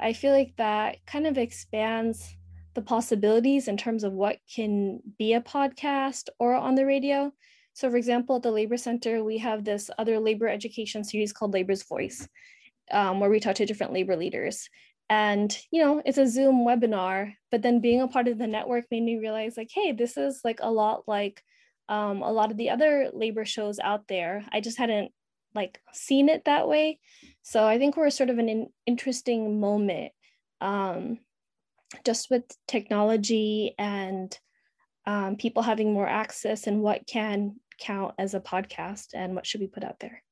I 0.00 0.12
feel 0.12 0.32
like 0.32 0.56
that 0.56 1.04
kind 1.06 1.26
of 1.26 1.36
expands 1.36 2.34
the 2.74 2.82
possibilities 2.82 3.68
in 3.68 3.76
terms 3.76 4.04
of 4.04 4.12
what 4.12 4.38
can 4.54 5.00
be 5.18 5.34
a 5.34 5.40
podcast 5.40 6.28
or 6.38 6.54
on 6.54 6.74
the 6.74 6.86
radio. 6.86 7.32
So, 7.72 7.90
for 7.90 7.96
example, 7.96 8.36
at 8.36 8.42
the 8.42 8.50
Labor 8.50 8.76
Center, 8.76 9.22
we 9.22 9.38
have 9.38 9.64
this 9.64 9.90
other 9.98 10.18
labor 10.18 10.48
education 10.48 11.04
series 11.04 11.32
called 11.32 11.54
Labor's 11.54 11.84
Voice, 11.84 12.28
um, 12.90 13.20
where 13.20 13.30
we 13.30 13.40
talk 13.40 13.56
to 13.56 13.66
different 13.66 13.92
labor 13.92 14.16
leaders. 14.16 14.68
And 15.10 15.56
you 15.70 15.82
know 15.82 16.02
it's 16.04 16.18
a 16.18 16.26
zoom 16.26 16.66
webinar 16.66 17.32
but 17.50 17.62
then 17.62 17.80
being 17.80 18.02
a 18.02 18.08
part 18.08 18.28
of 18.28 18.36
the 18.36 18.46
network 18.46 18.84
made 18.90 19.02
me 19.02 19.16
realize 19.16 19.56
like 19.56 19.70
hey 19.72 19.92
this 19.92 20.18
is 20.18 20.42
like 20.44 20.60
a 20.62 20.70
lot 20.70 21.04
like 21.06 21.42
um, 21.88 22.22
a 22.22 22.30
lot 22.30 22.50
of 22.50 22.56
the 22.56 22.70
other 22.70 23.10
labor 23.12 23.44
shows 23.44 23.78
out 23.78 24.08
there. 24.08 24.44
I 24.52 24.60
just 24.60 24.78
hadn't 24.78 25.12
like 25.54 25.80
seen 25.92 26.28
it 26.28 26.44
that 26.44 26.68
way. 26.68 27.00
So 27.42 27.66
i 27.66 27.78
think 27.78 27.96
we're 27.96 28.10
sort 28.10 28.30
of 28.30 28.38
an 28.38 28.48
in- 28.48 28.72
interesting 28.86 29.60
moment. 29.60 30.12
Um, 30.60 31.18
just 32.04 32.30
with 32.30 32.44
technology 32.66 33.74
and 33.78 34.38
um, 35.06 35.36
people 35.36 35.62
having 35.62 35.92
more 35.92 36.08
access 36.08 36.66
and 36.66 36.82
what 36.82 37.06
can 37.06 37.56
count 37.80 38.14
as 38.18 38.34
a 38.34 38.40
podcast 38.40 39.08
and 39.14 39.34
what 39.34 39.46
should 39.46 39.60
be 39.60 39.66
put 39.66 39.84
out 39.84 40.00
there 40.00 40.22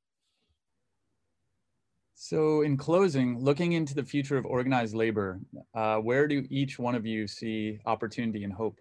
so, 2.18 2.62
in 2.62 2.78
closing, 2.78 3.38
looking 3.38 3.72
into 3.72 3.94
the 3.94 4.02
future 4.02 4.38
of 4.38 4.46
organized 4.46 4.94
labor, 4.94 5.38
uh, 5.74 5.98
where 5.98 6.26
do 6.26 6.46
each 6.48 6.78
one 6.78 6.94
of 6.94 7.04
you 7.04 7.26
see 7.26 7.78
opportunity 7.84 8.42
and 8.42 8.50
hope? 8.50 8.78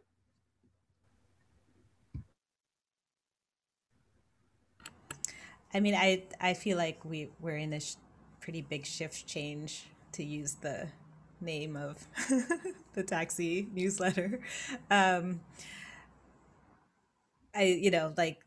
I 5.74 5.82
mean, 5.82 5.96
I 5.96 6.24
I 6.40 6.54
feel 6.54 6.78
like 6.78 7.04
we 7.04 7.30
we're 7.42 7.58
in 7.58 7.74
a 7.74 7.82
sh- 7.82 7.98
pretty 8.40 8.62
big 8.62 8.86
shift 8.86 9.28
change 9.28 9.88
to 10.14 10.24
use 10.24 10.54
the 10.54 10.88
name 11.42 11.76
of 11.76 12.06
the 12.94 13.04
taxi 13.04 13.68
newsletter. 13.74 14.40
Um, 14.90 15.42
I 17.54 17.64
you 17.64 17.92
know 17.92 18.14
like 18.18 18.40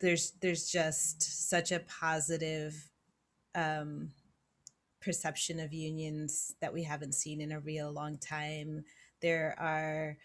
there's 0.00 0.32
there's 0.40 0.70
just 0.70 1.48
such 1.48 1.72
a 1.72 1.80
positive 1.80 2.90
um, 3.54 4.10
perception 5.00 5.60
of 5.60 5.72
unions 5.72 6.54
that 6.60 6.72
we 6.72 6.82
haven't 6.82 7.14
seen 7.14 7.40
in 7.40 7.52
a 7.52 7.60
real 7.60 7.90
long 7.92 8.18
time. 8.18 8.84
There 9.22 9.56
are 9.58 10.18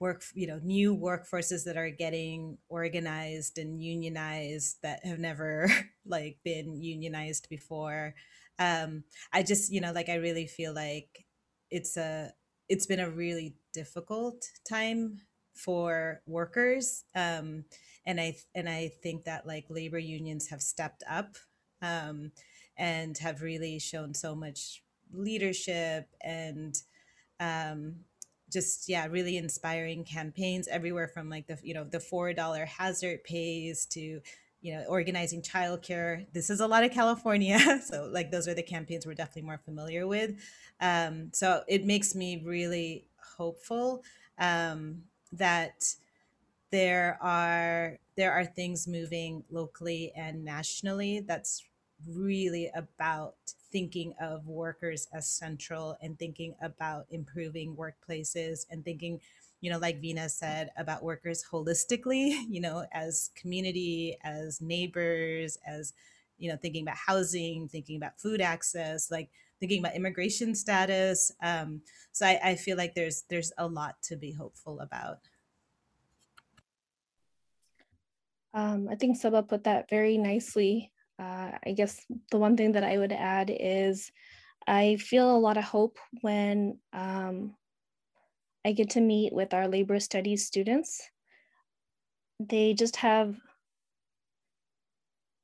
work, 0.00 0.24
you 0.34 0.46
know, 0.46 0.60
new 0.62 0.96
workforces 0.96 1.64
that 1.64 1.76
are 1.76 1.90
getting 1.90 2.58
organized 2.68 3.58
and 3.58 3.82
unionized 3.82 4.78
that 4.82 5.04
have 5.06 5.18
never 5.18 5.68
like 6.06 6.38
been 6.44 6.76
unionized 6.80 7.48
before. 7.48 8.14
Um, 8.58 9.04
I 9.32 9.42
just, 9.42 9.72
you 9.72 9.80
know, 9.80 9.92
like 9.92 10.08
I 10.08 10.14
really 10.16 10.46
feel 10.46 10.74
like 10.74 11.24
it's 11.70 11.96
a 11.96 12.32
it's 12.68 12.86
been 12.86 13.00
a 13.00 13.10
really 13.10 13.56
difficult 13.72 14.46
time 14.68 15.18
for 15.54 16.20
workers 16.26 17.04
um, 17.14 17.64
and 18.06 18.20
i 18.20 18.34
and 18.54 18.68
i 18.68 18.90
think 19.02 19.24
that 19.24 19.46
like 19.46 19.64
labor 19.68 19.98
unions 19.98 20.48
have 20.48 20.60
stepped 20.60 21.02
up 21.08 21.36
um, 21.82 22.32
and 22.76 23.18
have 23.18 23.42
really 23.42 23.78
shown 23.78 24.14
so 24.14 24.34
much 24.34 24.82
leadership 25.12 26.08
and 26.22 26.74
um, 27.40 27.96
just 28.52 28.88
yeah 28.88 29.06
really 29.06 29.36
inspiring 29.36 30.04
campaigns 30.04 30.68
everywhere 30.68 31.08
from 31.08 31.28
like 31.28 31.46
the 31.46 31.58
you 31.62 31.74
know 31.74 31.84
the 31.84 32.00
four 32.00 32.32
dollar 32.32 32.64
hazard 32.66 33.22
pays 33.24 33.86
to 33.86 34.20
you 34.64 34.74
know 34.74 34.82
organizing 34.88 35.42
childcare. 35.42 36.24
This 36.32 36.48
is 36.48 36.60
a 36.60 36.66
lot 36.66 36.84
of 36.84 36.90
california 36.90 37.58
so 37.84 38.08
like 38.10 38.30
those 38.30 38.48
are 38.48 38.54
the 38.54 38.62
campaigns 38.62 39.06
we're 39.06 39.14
definitely 39.14 39.42
more 39.42 39.60
familiar 39.62 40.06
with. 40.06 40.32
Um, 40.80 41.30
so 41.32 41.62
it 41.68 41.84
makes 41.84 42.14
me 42.14 42.42
really 42.44 43.04
hopeful 43.36 44.02
um, 44.38 45.02
that 45.32 45.84
there 46.72 47.18
are 47.20 47.98
there 48.16 48.32
are 48.32 48.46
things 48.46 48.88
moving 48.88 49.44
locally 49.50 50.12
and 50.16 50.42
nationally 50.44 51.20
that's 51.20 51.62
really 52.08 52.70
about 52.74 53.36
thinking 53.70 54.14
of 54.20 54.46
workers 54.46 55.08
as 55.12 55.28
central 55.28 55.96
and 56.00 56.18
thinking 56.18 56.54
about 56.62 57.06
improving 57.10 57.76
workplaces 57.76 58.66
and 58.70 58.84
thinking 58.84 59.20
you 59.64 59.70
know 59.70 59.78
like 59.78 60.02
veena 60.02 60.30
said 60.30 60.68
about 60.76 61.02
workers 61.02 61.42
holistically 61.50 62.36
you 62.50 62.60
know 62.60 62.84
as 62.92 63.30
community 63.34 64.18
as 64.22 64.60
neighbors 64.60 65.58
as 65.66 65.94
you 66.36 66.50
know 66.50 66.56
thinking 66.58 66.82
about 66.82 66.96
housing 66.98 67.66
thinking 67.66 67.96
about 67.96 68.20
food 68.20 68.42
access 68.42 69.10
like 69.10 69.30
thinking 69.60 69.78
about 69.78 69.96
immigration 69.96 70.54
status 70.54 71.32
um, 71.42 71.80
so 72.12 72.26
I, 72.26 72.38
I 72.44 72.54
feel 72.56 72.76
like 72.76 72.94
there's 72.94 73.24
there's 73.30 73.52
a 73.56 73.66
lot 73.66 73.94
to 74.02 74.16
be 74.16 74.32
hopeful 74.32 74.80
about. 74.80 75.20
Um, 78.52 78.86
i 78.90 78.94
think 78.94 79.16
Saba 79.16 79.42
put 79.42 79.64
that 79.64 79.88
very 79.88 80.18
nicely. 80.18 80.92
Uh, 81.18 81.52
I 81.64 81.72
guess 81.72 82.04
the 82.30 82.38
one 82.38 82.56
thing 82.56 82.72
that 82.72 82.84
I 82.84 82.98
would 82.98 83.12
add 83.12 83.50
is 83.50 84.12
I 84.66 84.96
feel 84.96 85.34
a 85.34 85.38
lot 85.38 85.56
of 85.56 85.64
hope 85.64 85.98
when 86.20 86.78
um, 86.92 87.54
I 88.64 88.72
get 88.72 88.90
to 88.90 89.00
meet 89.00 89.32
with 89.32 89.52
our 89.54 89.68
labor 89.68 90.00
studies 90.00 90.46
students. 90.46 91.02
They 92.40 92.74
just 92.74 92.96
have 92.96 93.36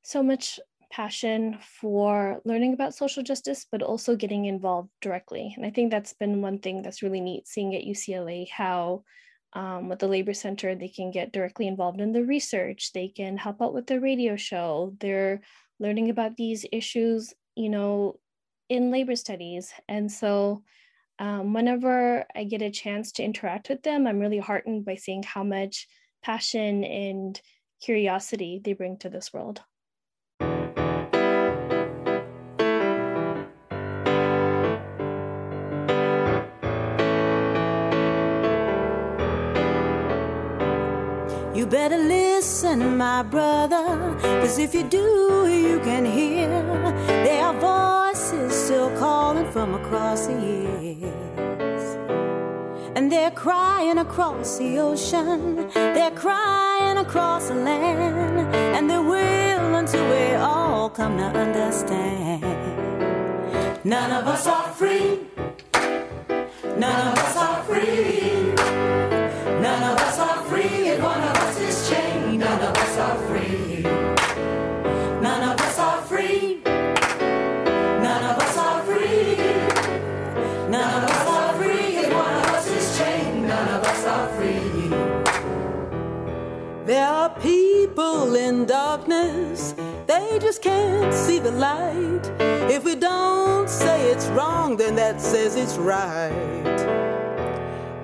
so 0.02 0.22
much 0.22 0.58
passion 0.90 1.58
for 1.80 2.40
learning 2.44 2.72
about 2.74 2.94
social 2.94 3.22
justice, 3.22 3.66
but 3.70 3.82
also 3.82 4.16
getting 4.16 4.46
involved 4.46 4.90
directly. 5.00 5.52
And 5.56 5.64
I 5.64 5.70
think 5.70 5.90
that's 5.90 6.14
been 6.14 6.42
one 6.42 6.58
thing 6.58 6.82
that's 6.82 7.02
really 7.02 7.20
neat 7.20 7.46
seeing 7.46 7.74
at 7.74 7.84
UCLA 7.84 8.48
how 8.50 9.04
um, 9.52 9.88
with 9.88 9.98
the 9.98 10.08
Labor 10.08 10.34
Center, 10.34 10.74
they 10.74 10.88
can 10.88 11.10
get 11.10 11.32
directly 11.32 11.66
involved 11.66 12.00
in 12.00 12.12
the 12.12 12.24
research. 12.24 12.92
They 12.92 13.08
can 13.08 13.36
help 13.36 13.60
out 13.60 13.74
with 13.74 13.86
the 13.86 14.00
radio 14.00 14.36
show. 14.36 14.94
They're 15.00 15.40
learning 15.78 16.10
about 16.10 16.36
these 16.36 16.64
issues, 16.72 17.34
you 17.56 17.68
know, 17.68 18.18
in 18.68 18.90
labor 18.90 19.16
studies. 19.16 19.72
And 19.88 20.10
so 20.10 20.62
um, 21.20 21.52
whenever 21.52 22.24
I 22.34 22.44
get 22.44 22.62
a 22.62 22.70
chance 22.70 23.12
to 23.12 23.22
interact 23.22 23.68
with 23.68 23.82
them, 23.82 24.06
I'm 24.06 24.18
really 24.18 24.38
heartened 24.38 24.86
by 24.86 24.94
seeing 24.94 25.22
how 25.22 25.44
much 25.44 25.86
passion 26.22 26.82
and 26.82 27.38
curiosity 27.82 28.60
they 28.64 28.72
bring 28.72 28.96
to 28.98 29.10
this 29.10 29.30
world. 29.32 29.60
You 41.54 41.66
better 41.66 41.98
listen, 41.98 42.96
my 42.96 43.22
brother, 43.22 44.16
cause 44.22 44.58
if 44.58 44.74
you 44.74 44.84
do, 44.84 45.46
you 45.48 45.80
can 45.80 46.06
hear 46.06 46.48
their 47.06 47.44
are 47.44 47.52
voices 47.60 48.09
still 48.70 48.96
calling 49.00 49.50
from 49.50 49.74
across 49.74 50.28
the 50.28 50.34
years. 50.34 51.84
And 52.94 53.10
they're 53.10 53.32
crying 53.32 53.98
across 53.98 54.58
the 54.58 54.78
ocean, 54.78 55.68
they're 55.74 56.12
crying 56.12 56.96
across 56.98 57.48
the 57.48 57.56
land, 57.56 58.54
and 58.76 58.88
they 58.88 58.98
will 58.98 59.74
until 59.74 60.08
we 60.08 60.36
all 60.36 60.88
come 60.88 61.16
to 61.16 61.24
understand. 61.24 62.44
None 63.84 64.12
of 64.12 64.28
us 64.28 64.46
are 64.46 64.68
free, 64.78 65.18
none 66.76 67.08
of 67.08 67.18
us 67.18 67.36
are 67.36 67.62
free. 67.64 68.29
Can't 91.00 91.14
see 91.14 91.38
the 91.38 91.50
light. 91.50 92.24
If 92.70 92.84
we 92.84 92.94
don't 92.94 93.68
say 93.70 94.10
it's 94.10 94.26
wrong, 94.28 94.76
then 94.76 94.96
that 94.96 95.20
says 95.20 95.56
it's 95.56 95.78
right. 95.78 96.30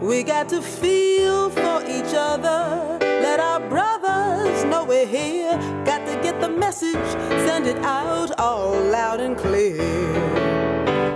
We 0.01 0.23
got 0.23 0.49
to 0.49 0.63
feel 0.63 1.51
for 1.51 1.83
each 1.87 2.15
other. 2.15 2.99
Let 3.01 3.39
our 3.39 3.61
brothers 3.69 4.65
know 4.65 4.85
we're 4.85 5.07
here. 5.07 5.53
Got 5.85 6.07
to 6.07 6.15
get 6.23 6.41
the 6.41 6.49
message, 6.49 7.09
send 7.47 7.67
it 7.67 7.79
out 7.79 8.31
all 8.41 8.75
loud 8.81 9.21
and 9.21 9.37
clear. 9.37 9.77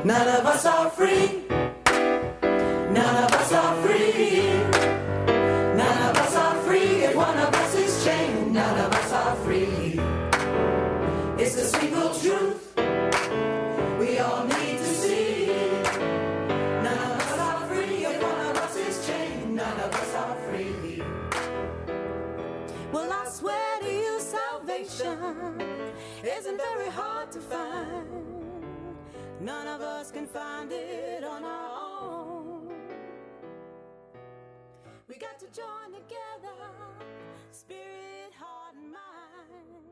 None 0.04 0.28
of 0.28 0.44
us 0.44 0.66
are 0.66 0.90
free. 0.90 1.44
None 2.98 3.16
of 3.24 3.32
us 3.40 3.52
are 3.52 3.74
free. 3.82 4.52
None 5.82 6.02
of 6.10 6.16
us 6.24 6.36
are 6.36 6.56
free. 6.62 7.04
If 7.08 7.16
one 7.16 7.38
of 7.38 7.54
us 7.54 7.74
is 7.74 8.04
chained, 8.04 8.52
none 8.52 8.78
of 8.84 8.92
us 8.92 9.12
are 9.12 9.36
free. 9.36 9.89
to 27.32 27.40
find. 27.40 28.08
None 29.40 29.68
of 29.68 29.80
us 29.82 30.10
can 30.10 30.26
find 30.26 30.72
it 30.72 31.22
on 31.22 31.44
our 31.44 31.70
own. 32.02 32.72
We 35.06 35.14
got 35.14 35.38
to 35.38 35.46
join 35.46 35.92
together, 35.92 36.56
spirit, 37.52 38.32
heart, 38.36 38.74
and 38.74 38.92
mind. 38.92 39.89